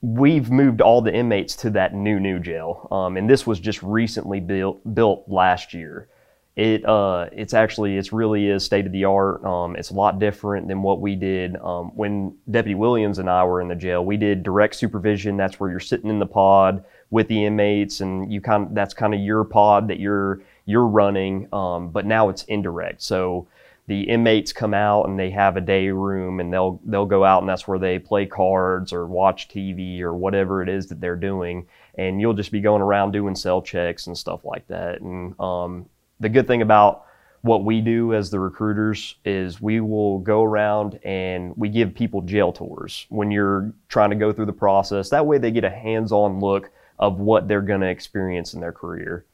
we've 0.00 0.50
moved 0.50 0.80
all 0.80 1.02
the 1.02 1.14
inmates 1.14 1.56
to 1.56 1.70
that 1.70 1.94
new 1.94 2.18
new 2.20 2.38
jail, 2.38 2.88
um, 2.90 3.16
and 3.16 3.28
this 3.28 3.46
was 3.46 3.60
just 3.60 3.82
recently 3.82 4.40
built 4.40 4.94
built 4.94 5.24
last 5.28 5.74
year. 5.74 6.08
It 6.56 6.86
uh, 6.86 7.28
it's 7.32 7.52
actually 7.52 7.98
it's 7.98 8.14
really 8.14 8.48
is 8.48 8.64
state 8.64 8.86
of 8.86 8.92
the 8.92 9.04
art. 9.04 9.44
Um, 9.44 9.76
it's 9.76 9.90
a 9.90 9.94
lot 9.94 10.18
different 10.18 10.68
than 10.68 10.82
what 10.82 11.02
we 11.02 11.14
did 11.14 11.56
um, 11.56 11.88
when 11.94 12.34
Deputy 12.50 12.74
Williams 12.74 13.18
and 13.18 13.28
I 13.28 13.44
were 13.44 13.60
in 13.60 13.68
the 13.68 13.74
jail. 13.74 14.04
We 14.04 14.16
did 14.16 14.42
direct 14.42 14.74
supervision. 14.74 15.36
That's 15.36 15.60
where 15.60 15.70
you're 15.70 15.80
sitting 15.80 16.08
in 16.08 16.18
the 16.18 16.26
pod 16.26 16.82
with 17.10 17.28
the 17.28 17.44
inmates, 17.44 18.00
and 18.00 18.32
you 18.32 18.40
kind 18.40 18.68
of, 18.68 18.74
that's 18.74 18.94
kind 18.94 19.12
of 19.12 19.20
your 19.20 19.44
pod 19.44 19.88
that 19.88 20.00
you're 20.00 20.40
you're 20.66 20.86
running, 20.86 21.48
um, 21.52 21.90
but 21.90 22.04
now 22.04 22.28
it's 22.28 22.42
indirect. 22.44 23.00
So 23.00 23.46
the 23.86 24.02
inmates 24.02 24.52
come 24.52 24.74
out 24.74 25.04
and 25.08 25.18
they 25.18 25.30
have 25.30 25.56
a 25.56 25.60
day 25.60 25.88
room 25.90 26.40
and 26.40 26.52
they'll 26.52 26.80
they'll 26.84 27.06
go 27.06 27.24
out 27.24 27.42
and 27.42 27.48
that's 27.48 27.68
where 27.68 27.78
they 27.78 27.98
play 28.00 28.26
cards 28.26 28.92
or 28.92 29.06
watch 29.06 29.48
TV 29.48 30.00
or 30.00 30.12
whatever 30.12 30.60
it 30.60 30.68
is 30.68 30.88
that 30.88 31.00
they're 31.00 31.16
doing. 31.16 31.66
And 31.96 32.20
you'll 32.20 32.34
just 32.34 32.52
be 32.52 32.60
going 32.60 32.82
around 32.82 33.12
doing 33.12 33.36
cell 33.36 33.62
checks 33.62 34.08
and 34.08 34.18
stuff 34.18 34.44
like 34.44 34.66
that. 34.66 35.00
And 35.00 35.38
um, 35.40 35.86
the 36.20 36.28
good 36.28 36.48
thing 36.48 36.62
about 36.62 37.04
what 37.42 37.64
we 37.64 37.80
do 37.80 38.12
as 38.12 38.28
the 38.28 38.40
recruiters 38.40 39.14
is 39.24 39.60
we 39.62 39.80
will 39.80 40.18
go 40.18 40.42
around 40.42 40.98
and 41.04 41.56
we 41.56 41.68
give 41.68 41.94
people 41.94 42.20
jail 42.22 42.52
tours 42.52 43.06
when 43.08 43.30
you're 43.30 43.72
trying 43.88 44.10
to 44.10 44.16
go 44.16 44.32
through 44.32 44.46
the 44.46 44.52
process. 44.52 45.10
That 45.10 45.26
way 45.26 45.38
they 45.38 45.52
get 45.52 45.62
a 45.62 45.70
hands-on 45.70 46.40
look 46.40 46.70
of 46.98 47.20
what 47.20 47.46
they're 47.46 47.62
going 47.62 47.82
to 47.82 47.88
experience 47.88 48.52
in 48.54 48.60
their 48.60 48.72
career. 48.72 49.24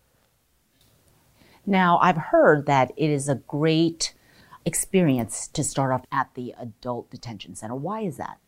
Now, 1.67 1.99
I've 1.99 2.17
heard 2.17 2.67
that 2.67 2.93
it 2.97 3.11
is 3.11 3.29
a 3.29 3.37
great 3.37 4.15
experience 4.65 5.49
to 5.49 5.65
start 5.65 5.93
off 5.93 6.05
at 6.11 6.35
the 6.35 6.55
adult 6.59 7.11
detention 7.11 7.55
center. 7.55 7.75
Why 7.75 8.01
is 8.01 8.17
that? 8.17 8.39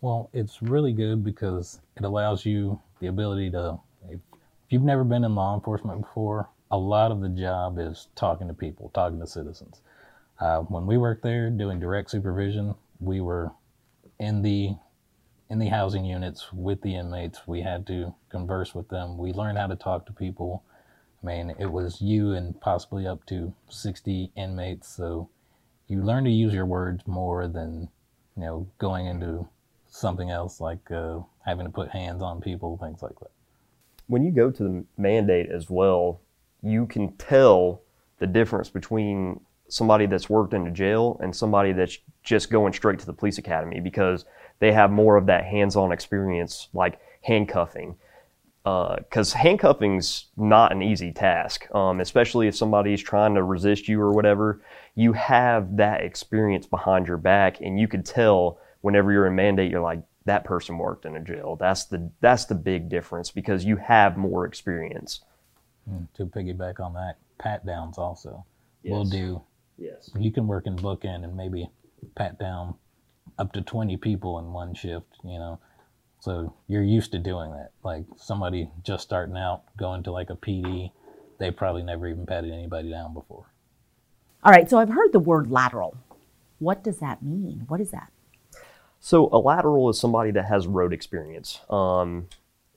Well, 0.00 0.30
it's 0.32 0.62
really 0.62 0.92
good 0.92 1.24
because 1.24 1.80
it 1.96 2.04
allows 2.04 2.44
you 2.44 2.80
the 3.00 3.08
ability 3.08 3.50
to, 3.50 3.78
if 4.08 4.20
you've 4.68 4.82
never 4.82 5.04
been 5.04 5.24
in 5.24 5.34
law 5.34 5.54
enforcement 5.54 6.00
before, 6.02 6.48
a 6.70 6.78
lot 6.78 7.10
of 7.10 7.20
the 7.20 7.28
job 7.28 7.78
is 7.78 8.08
talking 8.14 8.46
to 8.48 8.54
people, 8.54 8.90
talking 8.94 9.18
to 9.20 9.26
citizens. 9.26 9.80
Uh, 10.38 10.60
when 10.60 10.86
we 10.86 10.96
worked 10.96 11.22
there 11.22 11.50
doing 11.50 11.80
direct 11.80 12.10
supervision, 12.10 12.74
we 13.00 13.20
were 13.20 13.50
in 14.18 14.42
the 14.42 14.76
in 15.50 15.58
the 15.58 15.68
housing 15.68 16.04
units 16.04 16.52
with 16.52 16.82
the 16.82 16.94
inmates. 16.94 17.46
We 17.46 17.62
had 17.62 17.86
to 17.86 18.14
converse 18.28 18.74
with 18.74 18.88
them. 18.90 19.16
We 19.16 19.32
learned 19.32 19.56
how 19.56 19.66
to 19.68 19.76
talk 19.76 20.04
to 20.06 20.12
people. 20.12 20.62
I 21.22 21.26
mean, 21.26 21.54
it 21.58 21.70
was 21.70 22.00
you 22.00 22.32
and 22.32 22.60
possibly 22.60 23.06
up 23.06 23.26
to 23.26 23.52
60 23.68 24.30
inmates. 24.36 24.88
So 24.88 25.28
you 25.88 26.02
learn 26.02 26.24
to 26.24 26.30
use 26.30 26.54
your 26.54 26.66
words 26.66 27.06
more 27.06 27.48
than, 27.48 27.88
you 28.36 28.42
know, 28.44 28.68
going 28.78 29.06
into 29.06 29.48
something 29.88 30.30
else 30.30 30.60
like 30.60 30.90
uh, 30.90 31.20
having 31.44 31.66
to 31.66 31.72
put 31.72 31.90
hands 31.90 32.22
on 32.22 32.40
people, 32.40 32.76
things 32.76 33.02
like 33.02 33.18
that. 33.20 33.30
When 34.06 34.22
you 34.22 34.30
go 34.30 34.50
to 34.50 34.62
the 34.62 34.84
mandate 34.96 35.50
as 35.50 35.68
well, 35.68 36.20
you 36.62 36.86
can 36.86 37.12
tell 37.16 37.82
the 38.18 38.26
difference 38.26 38.70
between 38.70 39.40
somebody 39.68 40.06
that's 40.06 40.30
worked 40.30 40.54
in 40.54 40.66
a 40.66 40.70
jail 40.70 41.18
and 41.22 41.34
somebody 41.34 41.72
that's 41.72 41.98
just 42.22 42.50
going 42.50 42.72
straight 42.72 42.98
to 42.98 43.06
the 43.06 43.12
police 43.12 43.38
academy 43.38 43.80
because 43.80 44.24
they 44.60 44.72
have 44.72 44.90
more 44.90 45.16
of 45.16 45.26
that 45.26 45.44
hands-on 45.44 45.92
experience 45.92 46.68
like 46.72 46.98
handcuffing 47.22 47.96
because 48.98 49.34
uh, 49.34 49.38
handcuffing's 49.38 50.26
not 50.36 50.72
an 50.72 50.82
easy 50.82 51.12
task 51.12 51.66
um, 51.74 52.00
especially 52.00 52.48
if 52.48 52.56
somebody's 52.56 53.02
trying 53.02 53.34
to 53.34 53.42
resist 53.42 53.88
you 53.88 54.00
or 54.00 54.12
whatever 54.12 54.60
you 54.94 55.12
have 55.12 55.76
that 55.76 56.02
experience 56.02 56.66
behind 56.66 57.06
your 57.06 57.16
back 57.16 57.60
and 57.60 57.78
you 57.78 57.86
could 57.86 58.04
tell 58.04 58.58
whenever 58.80 59.12
you're 59.12 59.26
in 59.26 59.34
mandate 59.34 59.70
you're 59.70 59.80
like 59.80 60.02
that 60.24 60.44
person 60.44 60.76
worked 60.76 61.06
in 61.06 61.16
a 61.16 61.20
jail 61.20 61.56
that's 61.56 61.84
the 61.84 62.10
that's 62.20 62.44
the 62.46 62.54
big 62.54 62.88
difference 62.88 63.30
because 63.30 63.64
you 63.64 63.76
have 63.76 64.16
more 64.16 64.44
experience 64.44 65.20
mm, 65.90 66.06
to 66.14 66.26
piggyback 66.26 66.80
on 66.80 66.92
that 66.92 67.16
pat 67.38 67.64
downs 67.64 67.96
also 67.96 68.44
yes. 68.82 68.92
we'll 68.92 69.04
do 69.04 69.40
Yes. 69.78 70.10
You 70.18 70.32
can 70.32 70.46
work 70.46 70.66
in 70.66 70.76
booking 70.76 71.24
and 71.24 71.36
maybe 71.36 71.70
pat 72.16 72.38
down 72.38 72.74
up 73.38 73.52
to 73.52 73.62
20 73.62 73.96
people 73.96 74.38
in 74.40 74.52
one 74.52 74.74
shift, 74.74 75.06
you 75.24 75.38
know. 75.38 75.60
So 76.20 76.54
you're 76.66 76.82
used 76.82 77.12
to 77.12 77.18
doing 77.18 77.52
that. 77.52 77.70
Like 77.82 78.04
somebody 78.16 78.70
just 78.82 79.02
starting 79.02 79.36
out 79.36 79.62
going 79.76 80.02
to 80.04 80.12
like 80.12 80.30
a 80.30 80.36
PD, 80.36 80.92
they 81.38 81.50
probably 81.50 81.82
never 81.82 82.08
even 82.08 82.26
patted 82.26 82.52
anybody 82.52 82.90
down 82.90 83.14
before. 83.14 83.46
All 84.42 84.52
right, 84.52 84.68
so 84.68 84.78
I've 84.78 84.88
heard 84.88 85.12
the 85.12 85.20
word 85.20 85.50
lateral. 85.50 85.96
What 86.58 86.82
does 86.82 86.98
that 86.98 87.22
mean? 87.22 87.64
What 87.68 87.80
is 87.80 87.90
that? 87.90 88.10
So 89.00 89.28
a 89.32 89.38
lateral 89.38 89.88
is 89.90 89.98
somebody 89.98 90.30
that 90.32 90.46
has 90.46 90.66
road 90.66 90.92
experience. 90.92 91.60
Um, 91.70 92.28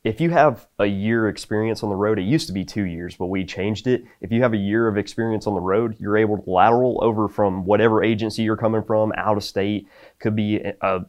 if 0.03 0.19
you 0.19 0.31
have 0.31 0.67
a 0.79 0.86
year 0.86 1.29
experience 1.29 1.83
on 1.83 1.89
the 1.89 1.95
road, 1.95 2.17
it 2.17 2.24
used 2.24 2.48
to 2.48 2.53
be 2.53 2.65
two 2.65 2.86
years, 2.86 3.15
but 3.15 3.27
we 3.27 3.45
changed 3.45 3.86
it. 3.86 4.03
If 4.19 4.31
you 4.31 4.41
have 4.41 4.53
a 4.53 4.57
year 4.57 4.88
of 4.88 4.98
experience 4.98 5.45
on 5.45 5.53
the 5.53 5.62
road, 5.62 5.95
you're 6.00 6.17
able 6.17 6.38
to 6.38 6.50
lateral 6.50 7.00
over 7.03 7.27
from 7.27 7.65
whatever 7.65 8.03
agency 8.03 8.41
you're 8.41 8.57
coming 8.57 8.81
from, 8.81 9.13
out 9.15 9.38
of 9.38 9.43
state, 9.43 9.88
could 10.19 10.36
be 10.36 10.57
a 10.81 11.01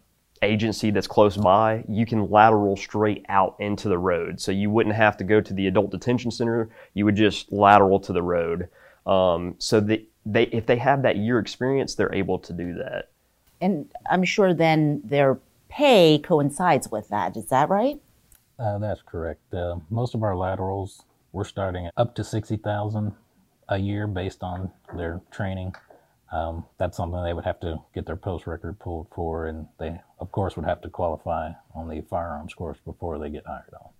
agency 0.43 0.91
that's 0.91 1.07
close 1.07 1.37
by. 1.37 1.85
You 1.89 2.07
can 2.07 2.31
lateral 2.31 2.77
straight 2.77 3.25
out 3.29 3.57
into 3.59 3.89
the 3.89 3.99
road, 3.99 4.41
so 4.41 4.53
you 4.53 4.71
wouldn't 4.71 4.95
have 4.95 5.17
to 5.19 5.25
go 5.25 5.41
to 5.41 5.55
the 5.55 5.67
adult 5.67 5.91
detention 5.91 6.31
center. 6.31 6.69
You 6.95 7.05
would 7.05 7.17
just 7.17 7.53
lateral 7.53 8.01
to 8.01 8.13
the 8.13 8.23
road. 8.23 8.69
Um, 9.07 9.55
so 9.59 9.81
they, 9.81 10.07
they, 10.27 10.45
if 10.45 10.67
they 10.67 10.77
have 10.77 11.03
that 11.03 11.17
year 11.17 11.39
experience, 11.39 11.95
they're 11.95 12.15
able 12.15 12.39
to 12.41 12.53
do 12.53 12.75
that. 12.75 13.11
And 13.61 13.89
I'm 14.11 14.25
sure 14.25 14.55
then 14.55 15.01
their 15.05 15.39
pay 15.69 16.19
coincides 16.19 16.91
with 16.91 17.09
that. 17.09 17.37
Is 17.37 17.47
that 17.47 17.69
right? 17.69 17.99
Uh, 18.59 18.79
that's 18.79 19.03
correct. 19.03 19.55
Uh, 19.55 19.77
most 19.91 20.15
of 20.15 20.23
our 20.23 20.37
laterals, 20.37 21.03
we're 21.33 21.45
starting 21.45 21.89
up 21.97 22.15
to 22.17 22.25
60000 22.25 23.13
a 23.69 23.79
year 23.79 24.07
based 24.07 24.43
on 24.43 24.71
their 24.95 25.21
training. 25.31 25.75
Um, 26.33 26.65
that's 26.79 26.97
something 26.97 27.23
they 27.23 27.35
would 27.35 27.45
have 27.45 27.61
to 27.61 27.83
get 27.95 28.07
their 28.07 28.17
post 28.17 28.47
record 28.47 28.79
pulled 28.79 29.09
for, 29.15 29.47
and 29.47 29.67
they, 29.79 30.01
of 30.19 30.33
course, 30.33 30.57
would 30.57 30.65
have 30.65 30.81
to 30.81 30.89
qualify 30.89 31.51
on 31.75 31.89
the 31.89 32.01
firearms 32.01 32.55
course 32.55 32.79
before 32.85 33.19
they 33.19 33.29
get 33.29 33.47
hired 33.47 33.75
on. 33.75 33.91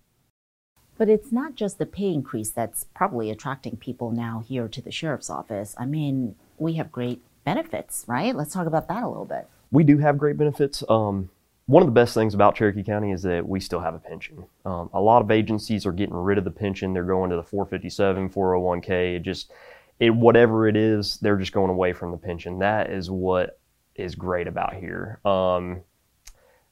But 0.97 1.09
it's 1.09 1.31
not 1.31 1.55
just 1.55 1.77
the 1.77 1.85
pay 1.85 2.11
increase 2.11 2.49
that's 2.49 2.85
probably 2.95 3.29
attracting 3.29 3.77
people 3.77 4.11
now 4.11 4.43
here 4.47 4.67
to 4.67 4.81
the 4.81 4.91
sheriff's 4.91 5.29
office. 5.29 5.75
I 5.77 5.85
mean, 5.85 6.35
we 6.57 6.73
have 6.73 6.91
great 6.91 7.21
benefits, 7.43 8.03
right? 8.07 8.35
Let's 8.35 8.53
talk 8.53 8.67
about 8.67 8.87
that 8.87 9.03
a 9.03 9.07
little 9.07 9.25
bit. 9.25 9.47
We 9.71 9.83
do 9.83 9.97
have 9.99 10.17
great 10.17 10.37
benefits. 10.37 10.83
Um, 10.89 11.29
one 11.65 11.81
of 11.81 11.87
the 11.87 11.93
best 11.93 12.13
things 12.13 12.33
about 12.33 12.55
Cherokee 12.55 12.83
County 12.83 13.11
is 13.11 13.23
that 13.23 13.47
we 13.47 13.59
still 13.59 13.79
have 13.79 13.95
a 13.95 13.99
pension. 13.99 14.45
Um, 14.65 14.89
a 14.93 15.01
lot 15.01 15.21
of 15.21 15.31
agencies 15.31 15.85
are 15.85 15.91
getting 15.91 16.15
rid 16.15 16.37
of 16.37 16.43
the 16.43 16.51
pension. 16.51 16.93
They're 16.93 17.03
going 17.03 17.29
to 17.29 17.37
the 17.37 17.43
457, 17.43 18.29
401k. 18.29 19.15
It 19.15 19.23
just, 19.23 19.51
it 19.99 20.09
whatever 20.09 20.67
it 20.67 20.75
is, 20.75 21.17
they're 21.19 21.37
just 21.37 21.53
going 21.53 21.69
away 21.69 21.93
from 21.93 22.11
the 22.11 22.17
pension. 22.17 22.59
That 22.59 22.91
is 22.91 23.09
what 23.09 23.59
is 23.95 24.15
great 24.15 24.47
about 24.47 24.73
here. 24.73 25.19
Um, 25.25 25.81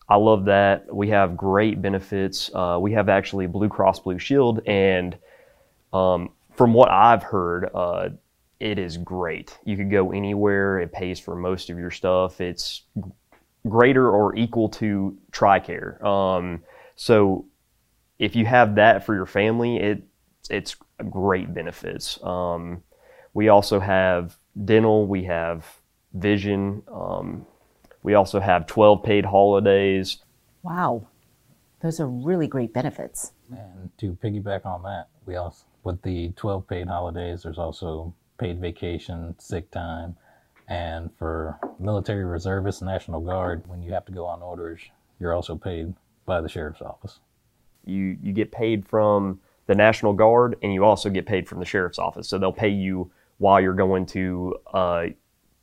I 0.09 0.15
love 0.15 0.45
that. 0.45 0.93
We 0.93 1.09
have 1.09 1.37
great 1.37 1.81
benefits. 1.81 2.49
Uh, 2.53 2.77
we 2.81 2.91
have 2.93 3.07
actually 3.07 3.47
Blue 3.47 3.69
Cross 3.69 4.01
Blue 4.01 4.19
Shield, 4.19 4.61
and 4.65 5.17
um, 5.93 6.31
from 6.53 6.73
what 6.73 6.89
I've 6.89 7.23
heard, 7.23 7.69
uh, 7.73 8.09
it 8.59 8.77
is 8.77 8.97
great. 8.97 9.57
You 9.63 9.77
could 9.77 9.89
go 9.89 10.11
anywhere. 10.11 10.79
It 10.79 10.91
pays 10.91 11.19
for 11.19 11.35
most 11.35 11.69
of 11.69 11.79
your 11.79 11.91
stuff. 11.91 12.41
It's 12.41 12.83
greater 13.67 14.09
or 14.09 14.35
equal 14.35 14.69
to 14.69 15.17
TRICARE. 15.31 16.03
Um, 16.03 16.63
so 16.95 17.45
if 18.19 18.35
you 18.35 18.45
have 18.45 18.75
that 18.75 19.05
for 19.05 19.15
your 19.15 19.25
family, 19.25 19.77
it 19.77 20.03
it's 20.49 20.75
great 21.09 21.53
benefits. 21.53 22.21
Um, 22.23 22.83
we 23.33 23.49
also 23.49 23.79
have 23.79 24.37
dental, 24.65 25.07
we 25.07 25.23
have 25.25 25.65
vision, 26.13 26.83
um, 26.91 27.45
we 28.03 28.13
also 28.13 28.39
have 28.39 28.65
12 28.67 29.03
paid 29.03 29.25
holidays. 29.25 30.17
Wow, 30.63 31.07
those 31.81 31.99
are 31.99 32.07
really 32.07 32.47
great 32.47 32.73
benefits. 32.73 33.31
And 33.49 33.89
to 33.99 34.17
piggyback 34.23 34.65
on 34.65 34.83
that, 34.83 35.07
we 35.25 35.35
also 35.35 35.65
with 35.83 36.01
the 36.03 36.29
12 36.35 36.67
paid 36.67 36.87
holidays, 36.87 37.43
there's 37.43 37.57
also 37.57 38.13
paid 38.37 38.59
vacation, 38.59 39.35
sick 39.39 39.71
time, 39.71 40.15
and 40.67 41.09
for 41.17 41.59
military 41.79 42.23
reservists, 42.23 42.81
National 42.81 43.19
Guard, 43.19 43.63
when 43.67 43.81
you 43.81 43.91
have 43.93 44.05
to 44.05 44.11
go 44.11 44.25
on 44.25 44.41
orders, 44.41 44.81
you're 45.19 45.33
also 45.33 45.55
paid 45.55 45.93
by 46.25 46.39
the 46.39 46.49
sheriff's 46.49 46.81
office. 46.81 47.19
You 47.85 48.17
you 48.21 48.31
get 48.31 48.51
paid 48.51 48.87
from 48.87 49.39
the 49.67 49.75
National 49.75 50.13
Guard, 50.13 50.55
and 50.61 50.73
you 50.73 50.85
also 50.85 51.09
get 51.09 51.25
paid 51.25 51.47
from 51.47 51.59
the 51.59 51.65
sheriff's 51.65 51.99
office. 51.99 52.27
So 52.27 52.37
they'll 52.37 52.53
pay 52.53 52.69
you 52.69 53.11
while 53.41 53.59
you're 53.59 53.73
going 53.73 54.05
to 54.05 54.55
uh, 54.73 55.05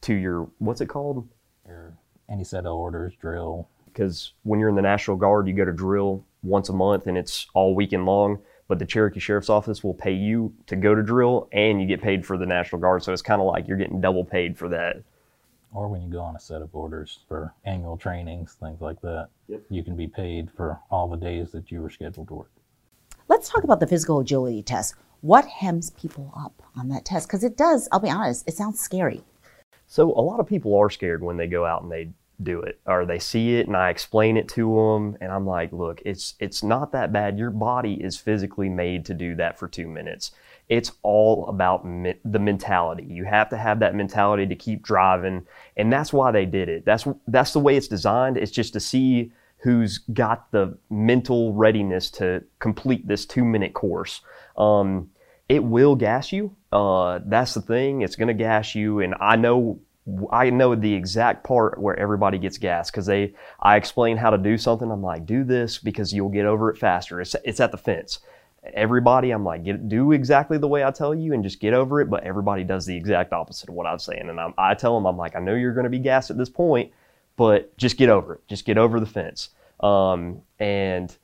to 0.02 0.14
your 0.14 0.50
what's 0.58 0.80
it 0.80 0.86
called? 0.86 1.28
Your 1.66 1.96
any 2.30 2.44
set 2.44 2.66
of 2.66 2.74
orders, 2.74 3.14
drill. 3.20 3.68
Because 3.86 4.32
when 4.42 4.60
you're 4.60 4.68
in 4.68 4.76
the 4.76 4.82
National 4.82 5.16
Guard, 5.16 5.48
you 5.48 5.54
go 5.54 5.64
to 5.64 5.72
drill 5.72 6.24
once 6.42 6.68
a 6.68 6.72
month, 6.72 7.06
and 7.06 7.16
it's 7.18 7.46
all 7.54 7.74
weekend 7.74 8.06
long 8.06 8.38
but 8.68 8.78
the 8.78 8.84
Cherokee 8.84 9.18
Sheriff's 9.18 9.48
Office 9.48 9.82
will 9.82 9.94
pay 9.94 10.12
you 10.12 10.54
to 10.66 10.76
go 10.76 10.94
to 10.94 11.02
drill 11.02 11.48
and 11.52 11.80
you 11.80 11.86
get 11.88 12.02
paid 12.02 12.24
for 12.24 12.36
the 12.36 12.46
National 12.46 12.80
Guard. 12.80 13.02
So 13.02 13.12
it's 13.12 13.22
kind 13.22 13.40
of 13.40 13.46
like 13.46 13.66
you're 13.66 13.78
getting 13.78 14.00
double 14.00 14.24
paid 14.24 14.56
for 14.56 14.68
that. 14.68 15.02
Or 15.72 15.88
when 15.88 16.02
you 16.02 16.08
go 16.08 16.20
on 16.20 16.36
a 16.36 16.40
set 16.40 16.62
of 16.62 16.74
orders 16.74 17.20
for 17.28 17.54
annual 17.64 17.96
trainings, 17.96 18.56
things 18.60 18.80
like 18.80 19.00
that, 19.02 19.28
yep. 19.48 19.62
you 19.70 19.82
can 19.82 19.96
be 19.96 20.06
paid 20.06 20.50
for 20.50 20.78
all 20.90 21.08
the 21.08 21.16
days 21.16 21.50
that 21.52 21.70
you 21.70 21.82
were 21.82 21.90
scheduled 21.90 22.28
to 22.28 22.34
work. 22.34 22.50
Let's 23.26 23.48
talk 23.48 23.64
about 23.64 23.80
the 23.80 23.86
physical 23.86 24.20
agility 24.20 24.62
test. 24.62 24.94
What 25.20 25.46
hems 25.46 25.90
people 25.90 26.32
up 26.36 26.62
on 26.76 26.88
that 26.90 27.04
test? 27.04 27.26
Because 27.26 27.42
it 27.42 27.56
does, 27.56 27.88
I'll 27.90 27.98
be 27.98 28.10
honest, 28.10 28.46
it 28.46 28.54
sounds 28.54 28.80
scary. 28.80 29.22
So 29.86 30.12
a 30.12 30.20
lot 30.20 30.38
of 30.38 30.46
people 30.46 30.76
are 30.76 30.90
scared 30.90 31.22
when 31.22 31.36
they 31.36 31.46
go 31.46 31.64
out 31.64 31.82
and 31.82 31.90
they 31.90 32.10
do 32.40 32.60
it 32.60 32.78
or 32.86 33.04
they 33.04 33.18
see 33.18 33.56
it 33.56 33.66
and 33.66 33.76
I 33.76 33.90
explain 33.90 34.36
it 34.36 34.48
to 34.50 34.76
them 34.76 35.16
and 35.20 35.32
I'm 35.32 35.46
like, 35.46 35.72
look, 35.72 36.00
it's 36.04 36.34
it's 36.38 36.62
not 36.62 36.92
that 36.92 37.12
bad. 37.12 37.36
Your 37.38 37.50
body 37.50 37.94
is 37.94 38.16
physically 38.16 38.68
made 38.68 39.04
to 39.06 39.14
do 39.14 39.34
that 39.36 39.58
for 39.58 39.66
2 39.66 39.88
minutes. 39.88 40.30
It's 40.68 40.92
all 41.02 41.48
about 41.48 41.84
me- 41.84 42.20
the 42.24 42.38
mentality. 42.38 43.04
You 43.04 43.24
have 43.24 43.48
to 43.48 43.56
have 43.56 43.80
that 43.80 43.96
mentality 43.96 44.46
to 44.46 44.54
keep 44.54 44.82
driving 44.82 45.46
and 45.76 45.92
that's 45.92 46.12
why 46.12 46.30
they 46.30 46.46
did 46.46 46.68
it. 46.68 46.84
That's 46.84 47.08
that's 47.26 47.52
the 47.52 47.60
way 47.60 47.76
it's 47.76 47.88
designed. 47.88 48.36
It's 48.36 48.52
just 48.52 48.74
to 48.74 48.80
see 48.80 49.32
who's 49.58 49.98
got 49.98 50.50
the 50.52 50.78
mental 50.88 51.52
readiness 51.52 52.10
to 52.12 52.44
complete 52.58 53.06
this 53.08 53.26
2-minute 53.26 53.74
course. 53.74 54.20
Um, 54.56 55.10
it 55.48 55.64
will 55.64 55.96
gas 55.96 56.32
you. 56.32 56.54
Uh, 56.70 57.20
that's 57.24 57.54
the 57.54 57.62
thing. 57.62 58.02
It's 58.02 58.16
going 58.16 58.28
to 58.28 58.34
gas 58.34 58.74
you. 58.74 59.00
And 59.00 59.14
I 59.20 59.36
know 59.36 59.80
I 60.30 60.50
know 60.50 60.74
the 60.74 60.94
exact 60.94 61.44
part 61.44 61.78
where 61.78 61.98
everybody 61.98 62.38
gets 62.38 62.58
gas 62.58 62.90
because 62.90 63.06
they 63.06 63.34
I 63.60 63.76
explain 63.76 64.16
how 64.16 64.30
to 64.30 64.38
do 64.38 64.56
something. 64.56 64.90
I'm 64.90 65.02
like, 65.02 65.26
do 65.26 65.44
this 65.44 65.78
because 65.78 66.12
you'll 66.12 66.30
get 66.30 66.46
over 66.46 66.70
it 66.70 66.78
faster. 66.78 67.20
It's 67.20 67.36
it's 67.44 67.60
at 67.60 67.72
the 67.72 67.78
fence. 67.78 68.20
Everybody, 68.74 69.30
I'm 69.30 69.44
like, 69.44 69.64
get 69.64 69.88
do 69.88 70.12
exactly 70.12 70.58
the 70.58 70.68
way 70.68 70.84
I 70.84 70.90
tell 70.90 71.14
you 71.14 71.32
and 71.32 71.44
just 71.44 71.60
get 71.60 71.74
over 71.74 72.00
it. 72.00 72.10
But 72.10 72.24
everybody 72.24 72.64
does 72.64 72.86
the 72.86 72.96
exact 72.96 73.32
opposite 73.32 73.68
of 73.68 73.74
what 73.74 73.86
I'm 73.86 73.98
saying. 73.98 74.28
And 74.28 74.40
I'm, 74.40 74.54
I 74.58 74.74
tell 74.74 74.94
them, 74.94 75.06
I'm 75.06 75.16
like, 75.16 75.36
I 75.36 75.40
know 75.40 75.54
you're 75.54 75.74
going 75.74 75.84
to 75.84 75.90
be 75.90 75.98
gassed 75.98 76.30
at 76.30 76.38
this 76.38 76.50
point, 76.50 76.92
but 77.38 77.74
just 77.78 77.96
get 77.96 78.10
over 78.10 78.34
it. 78.34 78.48
Just 78.48 78.66
get 78.66 78.76
over 78.76 79.00
the 79.00 79.06
fence. 79.06 79.50
Um, 79.80 80.42
and 80.58 81.16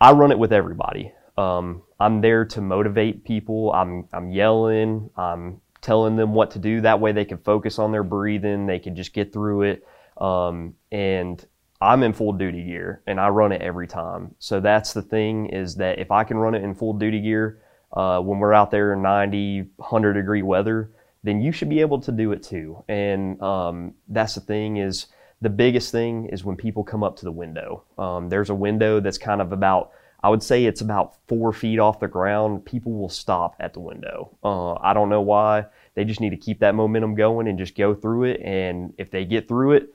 I 0.00 0.12
run 0.12 0.32
it 0.32 0.38
with 0.38 0.52
everybody. 0.52 1.12
Um, 1.36 1.82
I'm 2.00 2.22
there 2.22 2.46
to 2.46 2.60
motivate 2.60 3.22
people. 3.22 3.72
I'm 3.72 4.08
I'm 4.12 4.30
yelling. 4.30 5.10
I'm 5.16 5.60
telling 5.82 6.16
them 6.16 6.34
what 6.34 6.50
to 6.52 6.58
do. 6.58 6.80
That 6.80 7.00
way 7.00 7.12
they 7.12 7.26
can 7.26 7.38
focus 7.38 7.78
on 7.78 7.92
their 7.92 8.02
breathing. 8.02 8.66
They 8.66 8.78
can 8.78 8.96
just 8.96 9.12
get 9.12 9.32
through 9.32 9.62
it. 9.62 9.86
Um, 10.16 10.74
and 10.90 11.44
I'm 11.82 12.02
in 12.02 12.12
full 12.14 12.32
duty 12.32 12.64
gear 12.64 13.02
and 13.06 13.20
I 13.20 13.28
run 13.28 13.52
it 13.52 13.62
every 13.62 13.86
time. 13.86 14.34
So 14.38 14.60
that's 14.60 14.92
the 14.92 15.02
thing 15.02 15.46
is 15.46 15.76
that 15.76 15.98
if 15.98 16.10
I 16.10 16.24
can 16.24 16.38
run 16.38 16.54
it 16.54 16.62
in 16.62 16.74
full 16.74 16.94
duty 16.94 17.20
gear 17.20 17.62
uh, 17.92 18.20
when 18.20 18.38
we're 18.38 18.52
out 18.52 18.70
there 18.70 18.92
in 18.92 19.02
90, 19.02 19.62
100 19.76 20.12
degree 20.12 20.42
weather, 20.42 20.90
then 21.22 21.40
you 21.40 21.52
should 21.52 21.68
be 21.68 21.80
able 21.80 22.00
to 22.00 22.12
do 22.12 22.32
it 22.32 22.42
too. 22.42 22.82
And 22.88 23.40
um, 23.42 23.94
that's 24.08 24.34
the 24.34 24.40
thing 24.40 24.78
is 24.78 25.06
the 25.40 25.50
biggest 25.50 25.92
thing 25.92 26.26
is 26.26 26.44
when 26.44 26.56
people 26.56 26.84
come 26.84 27.02
up 27.02 27.16
to 27.16 27.24
the 27.24 27.32
window. 27.32 27.84
Um, 27.98 28.28
there's 28.28 28.50
a 28.50 28.54
window 28.54 29.00
that's 29.00 29.18
kind 29.18 29.40
of 29.40 29.52
about, 29.52 29.92
I 30.22 30.28
would 30.28 30.42
say 30.42 30.64
it's 30.64 30.80
about 30.80 31.16
four 31.28 31.52
feet 31.52 31.78
off 31.78 32.00
the 32.00 32.08
ground. 32.08 32.64
People 32.64 32.92
will 32.92 33.08
stop 33.08 33.56
at 33.60 33.72
the 33.72 33.80
window. 33.80 34.36
Uh, 34.44 34.74
I 34.74 34.92
don't 34.92 35.08
know 35.08 35.22
why. 35.22 35.66
They 35.94 36.04
just 36.04 36.20
need 36.20 36.30
to 36.30 36.36
keep 36.36 36.60
that 36.60 36.74
momentum 36.74 37.14
going 37.14 37.48
and 37.48 37.58
just 37.58 37.74
go 37.74 37.94
through 37.94 38.24
it. 38.24 38.40
And 38.42 38.94
if 38.98 39.10
they 39.10 39.24
get 39.24 39.48
through 39.48 39.72
it, 39.72 39.94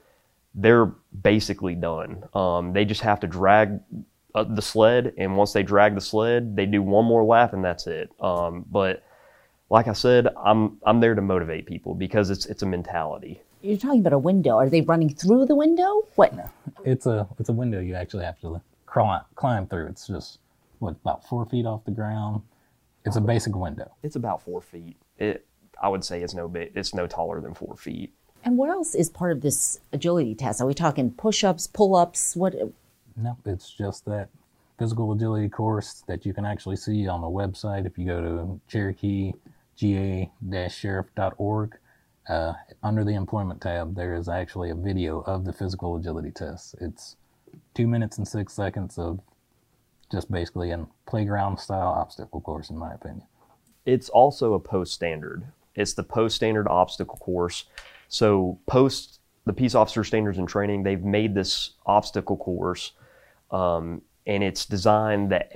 they're 0.54 0.86
basically 1.22 1.74
done. 1.74 2.24
Um, 2.34 2.72
they 2.72 2.84
just 2.84 3.02
have 3.02 3.20
to 3.20 3.26
drag 3.26 3.78
uh, 4.34 4.44
the 4.44 4.62
sled, 4.62 5.14
and 5.16 5.36
once 5.36 5.52
they 5.52 5.62
drag 5.62 5.94
the 5.94 6.00
sled, 6.00 6.56
they 6.56 6.66
do 6.66 6.82
one 6.82 7.04
more 7.04 7.24
lap, 7.24 7.52
and 7.52 7.64
that's 7.64 7.86
it. 7.86 8.10
Um, 8.20 8.64
but 8.70 9.02
like 9.70 9.88
I 9.88 9.92
said, 9.92 10.28
I'm 10.36 10.78
I'm 10.84 11.00
there 11.00 11.14
to 11.14 11.22
motivate 11.22 11.66
people 11.66 11.94
because 11.94 12.30
it's 12.30 12.46
it's 12.46 12.62
a 12.62 12.66
mentality. 12.66 13.40
You're 13.62 13.76
talking 13.76 14.00
about 14.00 14.12
a 14.12 14.18
window. 14.18 14.56
Are 14.56 14.68
they 14.68 14.82
running 14.82 15.14
through 15.14 15.46
the 15.46 15.56
window? 15.56 16.06
What? 16.14 16.34
It's 16.84 17.06
a 17.06 17.26
it's 17.38 17.48
a 17.48 17.52
window 17.52 17.80
you 17.80 17.94
actually 17.94 18.24
have 18.24 18.40
to 18.40 18.60
climb 18.86 19.22
climb 19.34 19.66
through. 19.66 19.86
It's 19.88 20.06
just 20.06 20.38
what 20.78 20.90
about 20.90 21.26
four 21.28 21.46
feet 21.46 21.66
off 21.66 21.84
the 21.84 21.90
ground. 21.90 22.42
It's 23.04 23.16
a 23.16 23.20
basic 23.20 23.54
window. 23.54 23.90
It's 24.02 24.16
about 24.16 24.42
four 24.42 24.60
feet. 24.60 24.96
It 25.18 25.46
I 25.80 25.88
would 25.88 26.04
say 26.04 26.22
it's 26.22 26.34
no 26.34 26.48
bit. 26.48 26.72
It's 26.74 26.94
no 26.94 27.06
taller 27.06 27.40
than 27.40 27.54
four 27.54 27.76
feet. 27.76 28.12
And 28.44 28.56
what 28.56 28.70
else 28.70 28.94
is 28.94 29.10
part 29.10 29.32
of 29.32 29.40
this 29.40 29.80
agility 29.92 30.34
test? 30.34 30.60
Are 30.60 30.66
we 30.66 30.74
talking 30.74 31.10
push-ups, 31.10 31.66
pull-ups? 31.66 32.36
What? 32.36 32.54
Uh, 32.54 32.66
no, 33.16 33.36
it's 33.44 33.70
just 33.70 34.04
that 34.04 34.28
physical 34.78 35.10
agility 35.12 35.48
course 35.48 36.04
that 36.06 36.24
you 36.24 36.32
can 36.32 36.44
actually 36.44 36.76
see 36.76 37.08
on 37.08 37.20
the 37.20 37.26
website 37.26 37.86
if 37.86 37.98
you 37.98 38.06
go 38.06 38.20
to 38.20 38.60
cherokeega-sheriff.org. 39.78 41.78
Uh, 42.28 42.54
under 42.82 43.04
the 43.04 43.14
employment 43.14 43.60
tab, 43.60 43.94
there 43.94 44.14
is 44.14 44.28
actually 44.28 44.70
a 44.70 44.74
video 44.74 45.20
of 45.20 45.44
the 45.44 45.52
physical 45.52 45.96
agility 45.96 46.32
test. 46.32 46.74
It's 46.80 47.16
two 47.74 47.86
minutes 47.86 48.18
and 48.18 48.26
six 48.26 48.52
seconds 48.52 48.98
of 48.98 49.20
just 50.10 50.30
basically 50.30 50.70
a 50.70 50.86
playground 51.06 51.58
style 51.58 51.88
obstacle 51.88 52.40
course, 52.40 52.70
in 52.70 52.78
my 52.78 52.94
opinion. 52.94 53.22
It's 53.84 54.08
also 54.08 54.54
a 54.54 54.60
post 54.60 54.92
standard. 54.92 55.44
It's 55.76 55.94
the 55.94 56.02
post 56.02 56.36
standard 56.36 56.66
obstacle 56.68 57.18
course. 57.18 57.64
So, 58.08 58.58
post 58.66 59.20
the 59.44 59.52
peace 59.52 59.74
officer 59.74 60.02
standards 60.02 60.38
and 60.38 60.48
training, 60.48 60.82
they've 60.82 61.02
made 61.02 61.34
this 61.34 61.72
obstacle 61.86 62.36
course, 62.36 62.92
um, 63.52 64.02
and 64.26 64.42
it's 64.42 64.66
designed 64.66 65.30
that 65.30 65.50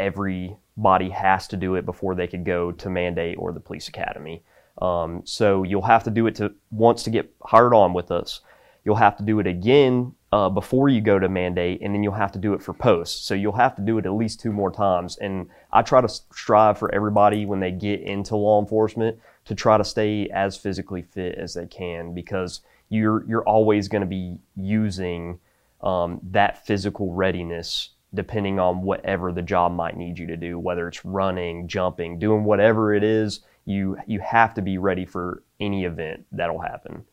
everybody 0.81 1.11
has 1.11 1.47
to 1.47 1.59
do 1.59 1.75
it 1.75 1.85
before 1.85 2.15
they 2.15 2.27
could 2.27 2.43
go 2.43 2.73
to 2.73 2.89
mandate 2.89 3.37
or 3.39 3.53
the 3.53 3.61
police 3.61 3.89
academy. 3.89 4.43
Um, 4.81 5.21
so 5.25 5.63
you'll 5.63 5.83
have 5.83 6.05
to 6.05 6.11
do 6.11 6.27
it 6.27 6.35
to 6.37 6.55
once 6.71 7.03
to 7.03 7.11
get 7.11 7.31
hired 7.43 7.75
on 7.75 7.93
with 7.93 8.11
us. 8.11 8.41
You'll 8.83 8.97
have 8.97 9.19
to 9.19 9.23
do 9.23 9.41
it 9.41 9.47
again 9.47 10.15
uh, 10.33 10.49
before 10.49 10.89
you 10.89 11.03
go 11.03 11.19
to 11.19 11.29
mandate, 11.29 11.83
and 11.83 11.95
then 11.95 12.03
you'll 12.03 12.15
have 12.15 12.33
to 12.33 12.39
do 12.39 12.55
it 12.55 12.63
for 12.63 12.73
post. 12.73 13.27
So 13.27 13.35
you'll 13.35 13.53
have 13.53 13.77
to 13.77 13.83
do 13.83 13.99
it 13.99 14.07
at 14.07 14.13
least 14.13 14.41
two 14.41 14.53
more 14.53 14.71
times. 14.71 15.19
And 15.19 15.51
I 15.71 15.83
try 15.83 16.01
to 16.01 16.09
strive 16.09 16.79
for 16.79 16.95
everybody 16.95 17.45
when 17.45 17.61
they 17.61 17.73
get 17.73 18.01
into 18.01 18.37
law 18.37 18.59
enforcement 18.59 19.19
to 19.45 19.55
try 19.55 19.77
to 19.77 19.85
stay 19.85 20.31
as 20.33 20.57
physically 20.57 21.03
fit 21.03 21.35
as 21.35 21.53
they 21.55 21.67
can 21.67 22.15
because 22.15 22.63
you're 22.89 23.23
you're 23.29 23.45
always 23.45 23.87
going 23.89 24.01
to 24.01 24.07
be 24.07 24.39
using 24.57 25.41
um, 25.83 26.21
that 26.31 26.65
physical 26.67 27.13
readiness 27.13 27.91
depending 28.15 28.59
on 28.59 28.83
whatever 28.83 29.33
the 29.33 29.43
job 29.43 29.73
might 29.73 29.97
need 29.97 30.19
you 30.19 30.27
to 30.27 30.37
do, 30.37 30.59
whether 30.59 30.89
it's 30.89 31.05
running, 31.05 31.69
jumping, 31.69 32.19
doing 32.19 32.45
whatever 32.45 32.95
it 32.95 33.05
is 33.05 33.41
you 33.65 33.97
you 34.07 34.21
have 34.21 34.55
to 34.55 34.63
be 34.63 34.79
ready 34.79 35.05
for 35.05 35.43
any 35.61 35.85
event 35.85 36.27
that'll 36.33 36.61
happen. 36.61 37.05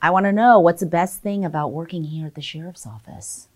I 0.00 0.10
want 0.10 0.26
to 0.26 0.32
know 0.32 0.60
what's 0.60 0.80
the 0.80 0.86
best 0.86 1.22
thing 1.22 1.44
about 1.44 1.72
working 1.72 2.04
here 2.04 2.26
at 2.26 2.34
the 2.34 2.40
sheriff's 2.40 2.86
office. 2.86 3.48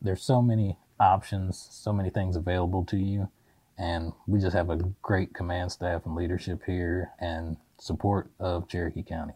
There's 0.00 0.22
so 0.22 0.40
many 0.40 0.78
options, 1.00 1.68
so 1.70 1.92
many 1.92 2.08
things 2.10 2.36
available 2.36 2.84
to 2.86 2.96
you, 2.96 3.28
and 3.76 4.12
we 4.26 4.40
just 4.40 4.56
have 4.56 4.70
a 4.70 4.76
great 5.02 5.34
command 5.34 5.72
staff 5.72 6.06
and 6.06 6.14
leadership 6.14 6.62
here 6.66 7.10
and 7.18 7.56
support 7.78 8.30
of 8.38 8.68
Cherokee 8.68 9.02
County. 9.02 9.34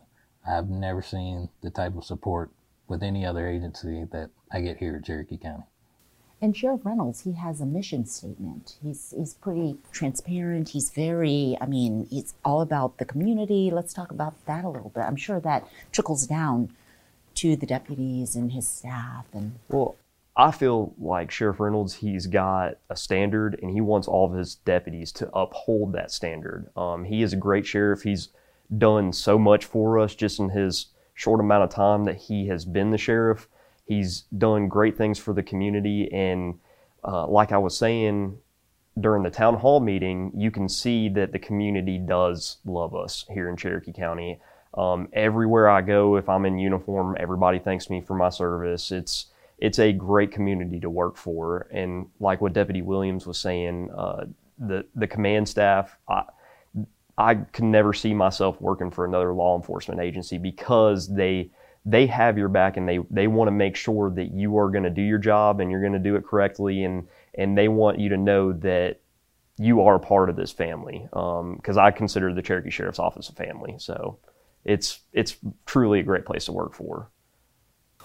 I've 0.48 0.70
never 0.70 1.02
seen 1.02 1.48
the 1.62 1.70
type 1.70 1.96
of 1.96 2.04
support 2.04 2.50
with 2.88 3.02
any 3.02 3.26
other 3.26 3.46
agency 3.46 4.04
that 4.12 4.30
I 4.50 4.60
get 4.60 4.78
here 4.78 4.96
at 4.96 5.04
Cherokee 5.04 5.36
County. 5.36 5.64
And 6.42 6.56
Sheriff 6.56 6.80
Reynolds, 6.84 7.20
he 7.22 7.32
has 7.32 7.60
a 7.60 7.66
mission 7.66 8.06
statement. 8.06 8.76
He's 8.82 9.12
he's 9.16 9.34
pretty 9.34 9.76
transparent. 9.92 10.70
He's 10.70 10.90
very, 10.90 11.56
I 11.60 11.66
mean, 11.66 12.06
he's 12.10 12.34
all 12.44 12.62
about 12.62 12.96
the 12.96 13.04
community. 13.04 13.70
Let's 13.70 13.92
talk 13.92 14.10
about 14.10 14.34
that 14.46 14.64
a 14.64 14.68
little 14.68 14.88
bit. 14.88 15.02
I'm 15.02 15.16
sure 15.16 15.38
that 15.40 15.68
trickles 15.92 16.26
down 16.26 16.70
to 17.36 17.56
the 17.56 17.66
deputies 17.66 18.36
and 18.36 18.52
his 18.52 18.66
staff 18.66 19.26
and 19.32 19.58
Well, 19.68 19.96
I 20.36 20.50
feel 20.50 20.94
like 20.98 21.30
Sheriff 21.30 21.60
Reynolds, 21.60 21.94
he's 21.94 22.26
got 22.26 22.78
a 22.88 22.96
standard 22.96 23.58
and 23.60 23.70
he 23.70 23.80
wants 23.80 24.08
all 24.08 24.26
of 24.26 24.32
his 24.32 24.54
deputies 24.54 25.12
to 25.12 25.30
uphold 25.34 25.92
that 25.92 26.10
standard. 26.10 26.70
Um, 26.76 27.04
he 27.04 27.22
is 27.22 27.32
a 27.32 27.36
great 27.36 27.66
sheriff. 27.66 28.02
He's 28.02 28.28
done 28.78 29.12
so 29.12 29.38
much 29.38 29.64
for 29.64 29.98
us 29.98 30.14
just 30.14 30.38
in 30.38 30.48
his 30.48 30.86
short 31.14 31.40
amount 31.40 31.64
of 31.64 31.70
time 31.70 32.04
that 32.04 32.16
he 32.16 32.46
has 32.46 32.64
been 32.64 32.90
the 32.90 32.98
sheriff. 32.98 33.48
He's 33.90 34.22
done 34.38 34.68
great 34.68 34.96
things 34.96 35.18
for 35.18 35.34
the 35.34 35.42
community. 35.42 36.08
And 36.12 36.60
uh, 37.02 37.26
like 37.26 37.50
I 37.50 37.58
was 37.58 37.76
saying 37.76 38.38
during 39.00 39.24
the 39.24 39.30
town 39.30 39.56
hall 39.56 39.80
meeting, 39.80 40.30
you 40.32 40.52
can 40.52 40.68
see 40.68 41.08
that 41.08 41.32
the 41.32 41.40
community 41.40 41.98
does 41.98 42.58
love 42.64 42.94
us 42.94 43.24
here 43.28 43.48
in 43.48 43.56
Cherokee 43.56 43.92
County. 43.92 44.38
Um, 44.74 45.08
everywhere 45.12 45.68
I 45.68 45.80
go, 45.80 46.14
if 46.14 46.28
I'm 46.28 46.46
in 46.46 46.56
uniform, 46.56 47.16
everybody 47.18 47.58
thanks 47.58 47.90
me 47.90 48.00
for 48.00 48.14
my 48.14 48.28
service. 48.28 48.92
It's 48.92 49.26
it's 49.58 49.80
a 49.80 49.92
great 49.92 50.30
community 50.30 50.78
to 50.78 50.88
work 50.88 51.16
for, 51.16 51.66
and 51.72 52.06
like 52.20 52.40
what 52.40 52.52
Deputy 52.52 52.82
Williams 52.82 53.26
was 53.26 53.38
saying, 53.38 53.90
uh, 53.90 54.26
the 54.56 54.86
the 54.94 55.08
command 55.08 55.48
staff, 55.48 55.98
I, 56.08 56.22
I 57.18 57.34
can 57.34 57.72
never 57.72 57.92
see 57.92 58.14
myself 58.14 58.60
working 58.60 58.92
for 58.92 59.04
another 59.04 59.32
law 59.32 59.56
enforcement 59.56 60.00
agency 60.00 60.38
because 60.38 61.12
they 61.12 61.50
they 61.84 62.06
have 62.06 62.36
your 62.36 62.48
back 62.48 62.76
and 62.76 62.88
they, 62.88 62.98
they 63.10 63.26
want 63.26 63.48
to 63.48 63.52
make 63.52 63.74
sure 63.76 64.10
that 64.10 64.32
you 64.32 64.58
are 64.58 64.70
going 64.70 64.84
to 64.84 64.90
do 64.90 65.02
your 65.02 65.18
job 65.18 65.60
and 65.60 65.70
you're 65.70 65.80
going 65.80 65.92
to 65.92 65.98
do 65.98 66.16
it 66.16 66.26
correctly 66.26 66.84
and, 66.84 67.08
and 67.34 67.56
they 67.56 67.68
want 67.68 67.98
you 67.98 68.10
to 68.10 68.16
know 68.16 68.52
that 68.52 69.00
you 69.58 69.82
are 69.82 69.98
part 69.98 70.30
of 70.30 70.36
this 70.36 70.50
family 70.50 71.06
because 71.10 71.76
um, 71.76 71.78
I 71.78 71.90
consider 71.90 72.32
the 72.32 72.42
Cherokee 72.42 72.70
Sheriff's 72.70 72.98
Office 72.98 73.28
a 73.28 73.32
family. 73.32 73.76
So 73.78 74.18
it's 74.64 75.00
it's 75.12 75.36
truly 75.66 76.00
a 76.00 76.02
great 76.02 76.24
place 76.24 76.46
to 76.46 76.52
work 76.52 76.74
for. 76.74 77.08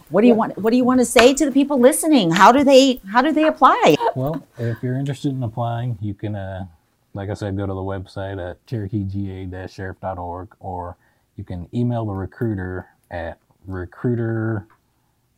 What 0.10 0.22
do 0.22 0.28
you 0.28 0.36
want? 0.36 0.58
What 0.58 0.72
do 0.72 0.78
you 0.78 0.84
want 0.84 1.00
to 1.00 1.06
say 1.06 1.34
to 1.34 1.46
the 1.46 1.52
people 1.52 1.80
listening? 1.80 2.32
How 2.32 2.52
do 2.52 2.64
they 2.64 3.02
How 3.10 3.22
do 3.22 3.32
they 3.32 3.46
apply? 3.48 3.96
Well, 4.16 4.46
if 4.58 4.84
you're 4.84 4.98
interested 4.98 5.32
in 5.32 5.42
applying, 5.42 5.98
you 6.02 6.14
can, 6.14 6.36
uh, 6.36 6.68
like 7.14 7.30
I 7.30 7.34
said, 7.34 7.58
go 7.58 7.66
to 7.66 7.74
the 7.74 7.80
website 7.80 8.40
at 8.40 8.66
cherokeega-sheriff.org, 8.66 10.56
or 10.60 10.98
you 11.36 11.44
can 11.44 11.68
email 11.74 12.06
the 12.06 12.14
recruiter 12.14 12.88
at 13.10 13.40
recruiter 13.67 14.67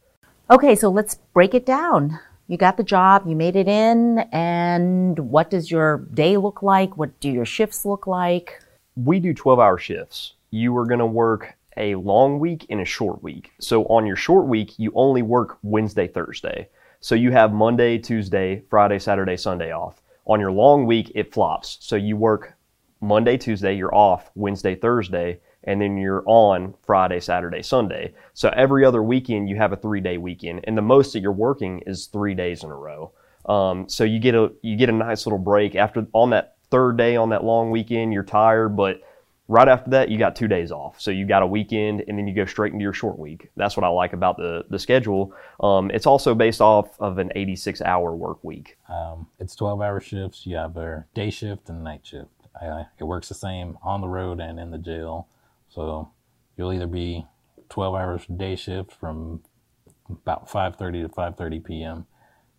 Okay. 0.50 0.74
So 0.74 0.90
let's 0.90 1.16
break 1.32 1.54
it 1.54 1.64
down. 1.64 2.18
You 2.46 2.58
got 2.58 2.76
the 2.76 2.82
job, 2.82 3.24
you 3.26 3.34
made 3.34 3.56
it 3.56 3.68
in, 3.68 4.18
and 4.30 5.18
what 5.18 5.48
does 5.50 5.70
your 5.70 6.06
day 6.12 6.36
look 6.36 6.62
like? 6.62 6.94
What 6.98 7.18
do 7.18 7.30
your 7.30 7.46
shifts 7.46 7.86
look 7.86 8.06
like? 8.06 8.62
We 8.96 9.18
do 9.18 9.32
12 9.32 9.58
hour 9.58 9.78
shifts. 9.78 10.34
You 10.50 10.76
are 10.76 10.84
going 10.84 10.98
to 10.98 11.06
work 11.06 11.54
a 11.76 11.94
long 11.96 12.38
week 12.38 12.66
and 12.70 12.80
a 12.80 12.84
short 12.84 13.22
week. 13.22 13.52
So 13.60 13.84
on 13.86 14.06
your 14.06 14.16
short 14.16 14.46
week, 14.46 14.78
you 14.78 14.92
only 14.94 15.22
work 15.22 15.58
Wednesday, 15.62 16.08
Thursday. 16.08 16.68
So 17.00 17.14
you 17.14 17.32
have 17.32 17.52
Monday, 17.52 17.98
Tuesday, 17.98 18.62
Friday, 18.70 18.98
Saturday, 18.98 19.36
Sunday 19.36 19.72
off. 19.72 20.00
On 20.26 20.40
your 20.40 20.52
long 20.52 20.86
week, 20.86 21.12
it 21.14 21.34
flops. 21.34 21.76
So 21.80 21.96
you 21.96 22.16
work 22.16 22.54
Monday, 23.00 23.36
Tuesday, 23.36 23.74
you're 23.74 23.94
off 23.94 24.30
Wednesday, 24.34 24.74
Thursday, 24.74 25.40
and 25.64 25.80
then 25.80 25.96
you're 25.96 26.22
on 26.26 26.74
Friday, 26.82 27.20
Saturday, 27.20 27.62
Sunday. 27.62 28.14
So 28.32 28.48
every 28.50 28.84
other 28.84 29.02
weekend, 29.02 29.48
you 29.48 29.56
have 29.56 29.72
a 29.72 29.76
three 29.76 30.00
day 30.00 30.16
weekend, 30.16 30.60
and 30.64 30.76
the 30.76 30.82
most 30.82 31.12
that 31.12 31.20
you're 31.20 31.32
working 31.32 31.82
is 31.86 32.06
three 32.06 32.34
days 32.34 32.64
in 32.64 32.70
a 32.70 32.76
row. 32.76 33.12
Um, 33.46 33.88
so 33.88 34.04
you 34.04 34.18
get 34.18 34.34
a 34.34 34.52
you 34.62 34.76
get 34.76 34.88
a 34.88 34.92
nice 34.92 35.26
little 35.26 35.38
break 35.38 35.74
after 35.74 36.06
on 36.12 36.30
that 36.30 36.56
third 36.70 36.96
day 36.96 37.16
on 37.16 37.30
that 37.30 37.44
long 37.44 37.70
weekend. 37.70 38.12
You're 38.12 38.22
tired, 38.22 38.70
but 38.70 39.00
right 39.48 39.68
after 39.68 39.90
that 39.90 40.08
you 40.08 40.18
got 40.18 40.34
two 40.34 40.48
days 40.48 40.72
off. 40.72 41.00
So 41.00 41.10
you 41.10 41.26
got 41.26 41.42
a 41.42 41.46
weekend, 41.46 42.04
and 42.08 42.18
then 42.18 42.26
you 42.26 42.34
go 42.34 42.44
straight 42.44 42.72
into 42.72 42.82
your 42.82 42.92
short 42.92 43.18
week. 43.18 43.50
That's 43.56 43.76
what 43.76 43.84
I 43.84 43.88
like 43.88 44.12
about 44.12 44.36
the 44.36 44.64
the 44.68 44.78
schedule. 44.78 45.34
Um, 45.60 45.90
it's 45.90 46.06
also 46.06 46.34
based 46.34 46.60
off 46.60 46.98
of 47.00 47.18
an 47.18 47.30
86 47.34 47.82
hour 47.82 48.14
work 48.14 48.42
week. 48.42 48.78
Um, 48.88 49.28
it's 49.38 49.54
12 49.54 49.80
hour 49.80 50.00
shifts. 50.00 50.46
You 50.46 50.56
have 50.56 50.76
a 50.76 51.04
day 51.14 51.30
shift 51.30 51.68
and 51.68 51.84
night 51.84 52.00
shift. 52.04 52.28
Uh, 52.60 52.84
it 52.98 53.04
works 53.04 53.28
the 53.28 53.34
same 53.34 53.78
on 53.82 54.00
the 54.00 54.08
road 54.08 54.40
and 54.40 54.58
in 54.58 54.70
the 54.70 54.78
jail. 54.78 55.28
So 55.68 56.10
you'll 56.56 56.72
either 56.72 56.86
be 56.86 57.26
12 57.68 57.94
hours 57.94 58.26
day 58.26 58.56
shift 58.56 58.92
from 58.92 59.42
about 60.08 60.48
5:30 60.48 61.02
to 61.02 61.08
5:30 61.08 61.64
p.m. 61.64 62.06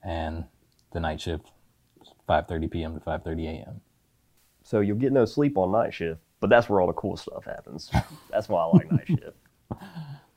and 0.04 0.46
the 0.92 1.00
night 1.00 1.22
shift 1.22 1.52
5:30 2.28 2.72
p.m. 2.72 2.94
to 2.96 3.00
5:30 3.00 3.46
a.m. 3.46 3.82
So 4.64 4.80
you'll 4.80 4.98
get 4.98 5.14
no 5.14 5.26
sleep 5.26 5.58
on 5.58 5.72
night 5.72 5.94
shift, 5.94 6.22
but 6.40 6.50
that's 6.50 6.70
where 6.70 6.82
all 6.82 6.88
the 6.88 6.94
cool 6.94 7.18
stuff 7.18 7.46
happens. 7.46 7.92
that's 8.30 8.50
why 8.50 8.62
I 8.62 8.66
like 8.66 8.92
night 8.92 9.08
shift. 9.08 9.38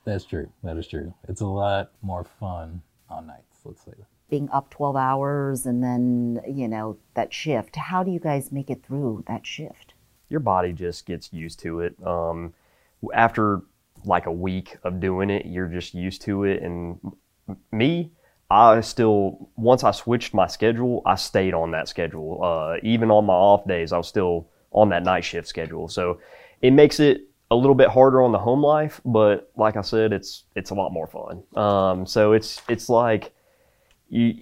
That's 0.05 0.25
true. 0.25 0.49
That 0.63 0.77
is 0.77 0.87
true. 0.87 1.13
It's 1.27 1.41
a 1.41 1.45
lot 1.45 1.91
more 2.01 2.23
fun 2.23 2.81
on 3.09 3.27
nights. 3.27 3.59
Let's 3.63 3.83
say. 3.83 3.93
Being 4.29 4.49
up 4.51 4.71
12 4.71 4.95
hours 4.95 5.65
and 5.65 5.83
then, 5.83 6.41
you 6.47 6.67
know, 6.67 6.97
that 7.13 7.31
shift. 7.31 7.75
How 7.75 8.03
do 8.03 8.09
you 8.09 8.19
guys 8.19 8.51
make 8.51 8.71
it 8.71 8.83
through 8.83 9.23
that 9.27 9.45
shift? 9.45 9.93
Your 10.29 10.39
body 10.39 10.71
just 10.71 11.05
gets 11.05 11.31
used 11.33 11.59
to 11.59 11.81
it. 11.81 11.95
Um, 12.03 12.53
after 13.13 13.61
like 14.05 14.25
a 14.25 14.31
week 14.31 14.77
of 14.83 14.99
doing 14.99 15.29
it, 15.29 15.45
you're 15.45 15.67
just 15.67 15.93
used 15.93 16.21
to 16.23 16.43
it. 16.43 16.63
And 16.63 16.99
me, 17.71 18.11
I 18.49 18.81
still 18.81 19.49
once 19.55 19.83
I 19.83 19.91
switched 19.91 20.33
my 20.33 20.47
schedule, 20.47 21.01
I 21.05 21.15
stayed 21.15 21.53
on 21.53 21.71
that 21.71 21.87
schedule. 21.87 22.43
Uh, 22.43 22.77
even 22.83 23.11
on 23.11 23.25
my 23.25 23.33
off 23.33 23.67
days, 23.67 23.93
I 23.93 23.97
was 23.97 24.07
still 24.07 24.49
on 24.71 24.89
that 24.89 25.03
night 25.03 25.23
shift 25.23 25.47
schedule. 25.47 25.87
So 25.87 26.19
it 26.61 26.71
makes 26.71 26.99
it 26.99 27.21
a 27.51 27.55
little 27.55 27.75
bit 27.75 27.89
harder 27.89 28.21
on 28.21 28.31
the 28.31 28.37
home 28.37 28.61
life, 28.61 29.01
but 29.05 29.51
like 29.55 29.75
I 29.75 29.81
said, 29.81 30.13
it's 30.13 30.43
it's 30.55 30.69
a 30.69 30.75
lot 30.75 30.91
more 30.91 31.07
fun. 31.07 31.43
Um, 31.55 32.05
so 32.05 32.33
it's 32.33 32.61
it's 32.69 32.89
like 32.89 33.33
you 34.09 34.35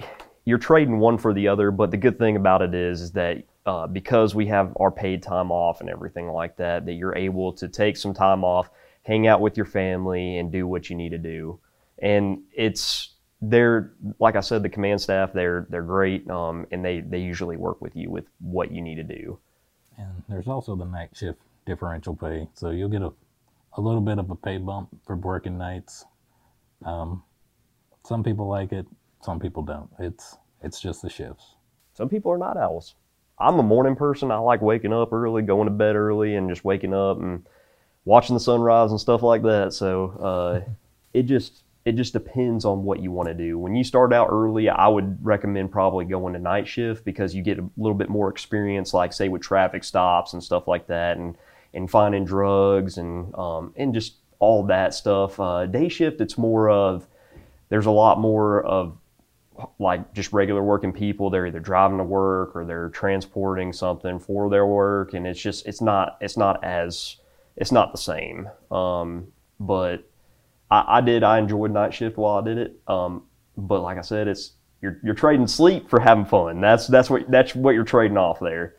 you're 0.47 0.57
trading 0.57 0.99
one 0.99 1.17
for 1.17 1.33
the 1.33 1.47
other. 1.47 1.71
But 1.71 1.91
the 1.91 1.97
good 1.97 2.17
thing 2.17 2.35
about 2.35 2.61
it 2.61 2.73
is, 2.73 3.01
is 3.01 3.11
that 3.11 3.43
uh, 3.65 3.85
because 3.85 4.33
we 4.33 4.47
have 4.47 4.75
our 4.79 4.89
paid 4.89 5.21
time 5.21 5.51
off 5.51 5.81
and 5.81 5.89
everything 5.89 6.29
like 6.29 6.55
that, 6.55 6.85
that 6.85 6.93
you're 6.93 7.15
able 7.15 7.51
to 7.51 7.67
take 7.67 7.97
some 7.97 8.13
time 8.13 8.45
off, 8.45 8.69
hang 9.03 9.27
out 9.27 9.41
with 9.41 9.57
your 9.57 9.65
family, 9.65 10.37
and 10.37 10.51
do 10.51 10.65
what 10.65 10.89
you 10.89 10.95
need 10.95 11.09
to 11.09 11.17
do. 11.17 11.59
And 11.99 12.43
it's 12.53 13.13
they're 13.41 13.91
like 14.19 14.35
I 14.35 14.39
said, 14.39 14.63
the 14.63 14.69
command 14.69 15.01
staff 15.01 15.33
they're 15.33 15.67
they're 15.69 15.81
great, 15.81 16.29
um, 16.29 16.65
and 16.71 16.83
they 16.83 17.01
they 17.01 17.19
usually 17.19 17.57
work 17.57 17.81
with 17.81 17.95
you 17.95 18.09
with 18.09 18.25
what 18.39 18.71
you 18.71 18.81
need 18.81 18.95
to 18.95 19.03
do. 19.03 19.39
And 19.97 20.23
there's 20.29 20.47
also 20.47 20.75
the 20.75 20.85
night 20.85 21.09
shift 21.13 21.39
differential 21.65 22.15
pay, 22.15 22.47
so 22.53 22.69
you'll 22.69 22.89
get 22.89 23.01
a 23.01 23.11
a 23.77 23.81
little 23.81 24.01
bit 24.01 24.17
of 24.17 24.29
a 24.29 24.35
pay 24.35 24.57
bump 24.57 24.89
for 25.05 25.15
working 25.15 25.57
nights. 25.57 26.05
Um, 26.83 27.23
some 28.03 28.23
people 28.23 28.47
like 28.47 28.71
it, 28.71 28.87
some 29.21 29.39
people 29.39 29.63
don't. 29.63 29.89
It's 29.99 30.37
it's 30.63 30.79
just 30.79 31.01
the 31.01 31.09
shifts. 31.09 31.55
Some 31.93 32.09
people 32.09 32.31
are 32.31 32.37
night 32.37 32.57
owls. 32.57 32.95
I'm 33.39 33.59
a 33.59 33.63
morning 33.63 33.95
person. 33.95 34.31
I 34.31 34.37
like 34.37 34.61
waking 34.61 34.93
up 34.93 35.13
early, 35.13 35.43
going 35.43 35.67
to 35.67 35.73
bed 35.73 35.95
early, 35.95 36.35
and 36.35 36.49
just 36.49 36.65
waking 36.65 36.93
up 36.93 37.19
and 37.19 37.45
watching 38.05 38.35
the 38.35 38.39
sunrise 38.39 38.91
and 38.91 38.99
stuff 38.99 39.21
like 39.21 39.43
that. 39.43 39.73
So 39.73 40.09
uh, 40.19 40.71
it 41.13 41.23
just 41.23 41.63
it 41.87 41.95
just 41.95 42.11
depends 42.11 42.65
on 42.65 42.83
what 42.83 42.99
you 42.99 43.13
want 43.13 43.29
to 43.29 43.33
do. 43.33 43.57
When 43.57 43.73
you 43.73 43.85
start 43.85 44.11
out 44.11 44.27
early, 44.29 44.67
I 44.67 44.89
would 44.89 45.25
recommend 45.25 45.71
probably 45.71 46.03
going 46.03 46.33
to 46.33 46.39
night 46.39 46.67
shift 46.67 47.05
because 47.05 47.33
you 47.33 47.41
get 47.41 47.59
a 47.59 47.69
little 47.77 47.95
bit 47.95 48.09
more 48.09 48.29
experience, 48.29 48.93
like 48.93 49.13
say 49.13 49.29
with 49.29 49.41
traffic 49.41 49.85
stops 49.85 50.33
and 50.33 50.43
stuff 50.43 50.67
like 50.67 50.87
that, 50.87 51.15
and 51.15 51.37
and 51.73 51.89
finding 51.89 52.25
drugs 52.25 52.97
and 52.97 53.33
um, 53.35 53.73
and 53.77 53.93
just 53.93 54.15
all 54.39 54.63
that 54.63 54.93
stuff. 54.93 55.39
Uh, 55.39 55.65
day 55.65 55.87
shift, 55.87 56.19
it's 56.19 56.37
more 56.37 56.69
of 56.69 57.07
there's 57.69 57.85
a 57.85 57.91
lot 57.91 58.19
more 58.19 58.65
of 58.65 58.97
like 59.79 60.13
just 60.13 60.33
regular 60.33 60.61
working 60.61 60.91
people. 60.91 61.29
They're 61.29 61.47
either 61.47 61.61
driving 61.61 61.99
to 61.99 62.03
work 62.03 62.53
or 62.53 62.65
they're 62.65 62.89
transporting 62.89 63.71
something 63.71 64.19
for 64.19 64.49
their 64.49 64.65
work, 64.65 65.13
and 65.13 65.25
it's 65.25 65.39
just 65.39 65.65
it's 65.65 65.79
not 65.79 66.17
it's 66.19 66.35
not 66.35 66.61
as 66.65 67.15
it's 67.55 67.71
not 67.71 67.93
the 67.93 67.97
same. 67.97 68.49
Um, 68.71 69.27
but 69.57 70.03
I, 70.69 70.97
I, 70.97 71.01
did. 71.01 71.23
I 71.23 71.39
enjoyed 71.39 71.71
night 71.71 71.93
shift 71.93 72.17
while 72.17 72.39
I 72.39 72.43
did 72.43 72.57
it. 72.57 72.79
Um, 72.87 73.23
but 73.57 73.81
like 73.81 73.97
I 73.97 74.01
said, 74.01 74.27
it's 74.27 74.53
you're 74.81 74.99
you're 75.03 75.15
trading 75.15 75.47
sleep 75.47 75.89
for 75.89 75.99
having 75.99 76.25
fun. 76.25 76.61
That's 76.61 76.87
that's 76.87 77.09
what 77.09 77.29
that's 77.31 77.55
what 77.55 77.73
you're 77.73 77.83
trading 77.83 78.17
off 78.17 78.39
there. 78.39 78.75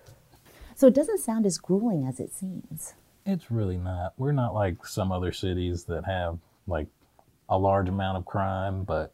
So 0.77 0.87
it 0.87 0.95
doesn't 0.95 1.19
sound 1.19 1.45
as 1.45 1.59
grueling 1.59 2.07
as 2.07 2.21
it 2.21 2.33
seems. 2.33 2.95
It's 3.27 3.51
really 3.51 3.77
not. 3.77 4.13
We're 4.17 4.33
not 4.33 4.55
like 4.55 4.87
some 4.87 5.11
other 5.11 5.33
cities 5.33 5.85
that 5.85 6.05
have 6.05 6.39
like 6.67 6.87
a 7.49 7.59
large 7.59 7.89
amount 7.89 8.19
of 8.19 8.25
crime, 8.25 8.85
but 8.85 9.13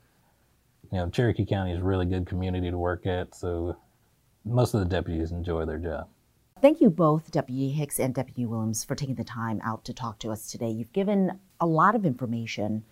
you 0.92 0.98
know, 0.98 1.08
Cherokee 1.08 1.46
County 1.46 1.72
is 1.72 1.80
a 1.80 1.84
really 1.84 2.06
good 2.06 2.26
community 2.26 2.70
to 2.70 2.78
work 2.78 3.06
at, 3.06 3.34
so 3.34 3.76
most 4.44 4.74
of 4.74 4.80
the 4.80 4.87
deputies 4.87 5.32
enjoy 5.32 5.64
their 5.64 5.78
job. 5.78 6.08
Thank 6.60 6.80
you 6.80 6.88
both, 6.88 7.30
Deputy 7.30 7.72
Hicks 7.72 8.00
and 8.00 8.14
Deputy 8.14 8.46
Williams, 8.46 8.84
for 8.84 8.94
taking 8.94 9.16
the 9.16 9.24
time 9.24 9.60
out 9.62 9.84
to 9.84 9.92
talk 9.92 10.18
to 10.20 10.30
us 10.30 10.50
today. 10.50 10.70
You've 10.70 10.94
given 10.94 11.38
a 11.60 11.66
lot 11.66 11.94
of 11.94 12.06
information, 12.06 12.84